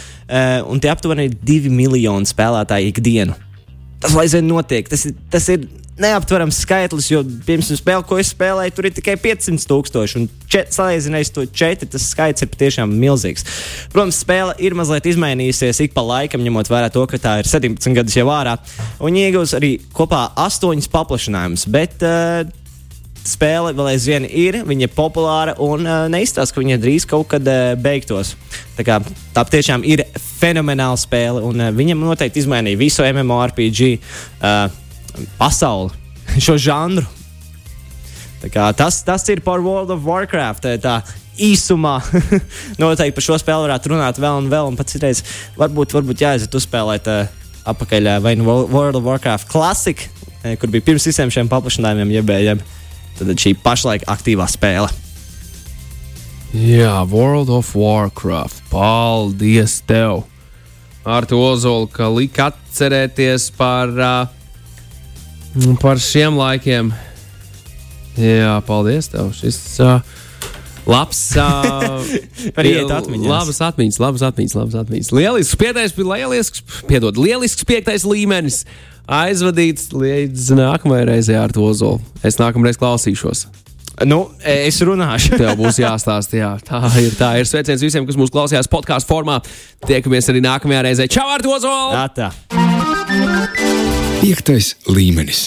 un 0.66 0.82
tie 0.82 0.90
aptuveni 0.92 1.28
ir 1.30 1.38
divi 1.38 1.72
miljoni 1.72 2.28
spēlētāji 2.28 2.92
ikdienu. 2.92 3.38
tas 4.02 4.16
lai 4.18 4.26
zina 4.26 4.48
notiek. 4.48 4.88
Tas 4.90 5.06
ir, 5.06 5.14
tas 5.30 5.46
ir 5.52 5.68
neaptverams 6.00 6.56
skaitlis, 6.64 7.08
jo 7.12 7.20
pirms 7.46 7.68
spēle, 7.78 8.04
ko 8.06 8.18
es 8.20 8.32
spēlēju, 8.32 8.74
tur 8.74 8.88
ir 8.88 8.94
tikai 8.96 9.16
500 9.20 9.68
tūkstoši. 9.70 10.22
Un 10.22 10.28
salīdzinājot 10.50 11.34
to 11.36 11.44
četri, 11.52 11.88
tas 11.92 12.08
skaits 12.14 12.44
ir 12.44 12.50
patiešām 12.52 12.94
milzīgs. 12.96 13.46
Protams, 13.92 14.20
spēle 14.24 14.56
ir 14.62 14.76
mazliet 14.78 15.06
izmainījusies 15.12 15.82
ik 15.86 15.94
pa 15.96 16.04
laikam, 16.06 16.44
ņemot 16.44 16.72
vērā 16.72 16.90
to, 16.92 17.04
ka 17.10 17.20
tā 17.22 17.36
ir 17.42 17.50
17 17.50 17.98
gadus 17.98 18.16
jau 18.18 18.26
ārā. 18.32 18.56
Un 19.04 19.20
iegūs 19.20 19.54
arī 19.58 19.76
kopā 19.94 20.30
astoņas 20.46 20.90
paplašinājumus. 20.92 21.68
Bet, 21.72 22.00
uh, 22.02 22.48
spēle 23.28 23.72
vēl 23.76 23.92
aizvien 23.92 24.26
ir, 24.26 24.60
viņa 24.66 24.86
ir 24.88 24.92
populāra 24.94 25.54
un 25.62 25.86
uh, 25.86 26.04
neizstāsta, 26.12 26.54
ka 26.54 26.62
viņa 26.62 26.78
drīz 26.82 27.06
kaut 27.08 27.28
kad 27.32 27.46
uh, 27.46 27.72
beigtos. 27.78 28.34
Tā, 28.76 28.84
kā, 28.86 28.98
tā 29.34 29.44
tiešām 29.54 29.86
ir 29.86 30.04
fenomenāla 30.40 30.98
spēle, 31.00 31.42
un 31.46 31.62
uh, 31.62 31.72
viņam 31.74 32.02
noteikti 32.02 32.42
izmainīja 32.42 32.80
visu 32.80 33.06
MMORPG 33.06 33.82
uh, 33.92 34.68
pasauli, 35.38 35.92
šo 36.44 36.58
žanru. 36.60 37.06
Kā, 38.42 38.72
tas, 38.74 39.04
tas 39.06 39.22
ir 39.30 39.38
par 39.44 39.62
World 39.62 39.92
of 39.94 40.02
Warcraft. 40.02 40.66
Tā 40.82 40.96
īsumā 41.38 42.00
noteikti 42.82 43.14
par 43.14 43.24
šo 43.24 43.38
spēli 43.40 43.68
varētu 43.68 43.92
runāt 43.94 44.18
vēl 44.20 44.40
un 44.42 44.50
vēl. 44.50 44.72
Un 44.72 44.78
pats 44.78 44.96
citreiz 44.96 45.22
varbūt, 45.58 45.94
varbūt 45.94 46.24
jāaiziet 46.26 46.58
uzspēlēt 46.58 47.08
uh, 47.12 47.30
atpakaļ 47.70 48.10
uh, 48.16 48.20
vai 48.24 48.34
nu 48.40 48.48
World 48.50 48.98
of 48.98 49.06
Warcraft 49.06 49.46
Classic, 49.52 50.08
uh, 50.42 50.54
kur 50.58 50.72
bija 50.74 50.90
pirms 50.90 51.06
visiem 51.06 51.30
šiem 51.30 51.50
paplašinājumiem, 51.52 52.16
jeb, 52.18 52.34
jeb 52.42 52.66
tad 53.18 53.32
šī 53.38 53.54
pašlaik 53.62 54.06
aktīvā 54.10 54.46
spēle. 54.50 54.90
Jā, 56.52 57.00
World 57.08 57.48
of 57.48 57.72
Warcraft. 57.72 58.60
Paldies 58.68 59.78
tev! 59.88 60.26
Ar 61.02 61.24
to 61.26 61.38
Ozolu, 61.40 61.88
ka 61.90 62.10
lika 62.12 62.50
atcerēties 62.52 63.48
par, 63.56 63.88
uh, 63.96 64.28
par 65.80 65.98
šiem 65.98 66.36
laikiem. 66.38 66.92
Jā, 68.20 68.58
paldies 68.68 69.08
tev. 69.10 69.32
Šis 69.34 69.58
uh, 69.80 70.04
labs. 70.88 71.20
Uh, 71.36 72.02
atmiņas. 72.98 73.26
Labas 73.26 73.60
atmiņas, 73.68 73.98
labas 74.02 74.24
atmiņas, 74.28 74.56
labas 74.58 74.78
atmiņas. 74.82 75.12
Lielisks, 75.16 75.58
piektais, 75.60 75.96
lielisks, 75.98 76.64
piedod, 76.88 77.20
lielisks 77.20 77.66
piektais 77.68 78.06
līmenis. 78.08 78.62
Aizvadīts 79.12 79.90
līdz 79.96 80.52
nākamajai 80.56 81.08
reizei 81.10 81.36
ar 81.38 81.52
to 81.54 81.66
zolu. 81.74 82.00
Es 82.24 82.38
nākamreiz 82.40 82.78
klausīšos. 82.80 83.48
Nu, 84.08 84.24
es 84.46 84.78
runāšu. 84.82 85.36
Tev 85.40 85.56
būs 85.60 85.78
jāstāsta, 85.82 86.38
jā. 86.38 86.52
Tā 86.66 86.80
ir. 87.02 87.12
Tā 87.18 87.34
ir 87.40 87.48
sveiciens 87.48 87.82
visiem, 87.84 88.06
kas 88.08 88.18
mūsu 88.18 88.34
klausījās 88.34 88.70
podkāstu 88.72 89.12
formā. 89.12 89.40
Tiekamies 89.86 90.30
arī 90.32 90.42
nākamajā 90.44 90.84
reizē. 90.88 91.08
Čau, 91.12 91.28
ar 91.34 91.44
to 91.44 91.58
zolu! 91.62 91.92
Tā, 91.98 92.06
tā. 92.16 92.30
Piektais 94.22 94.76
līmenis. 94.88 95.46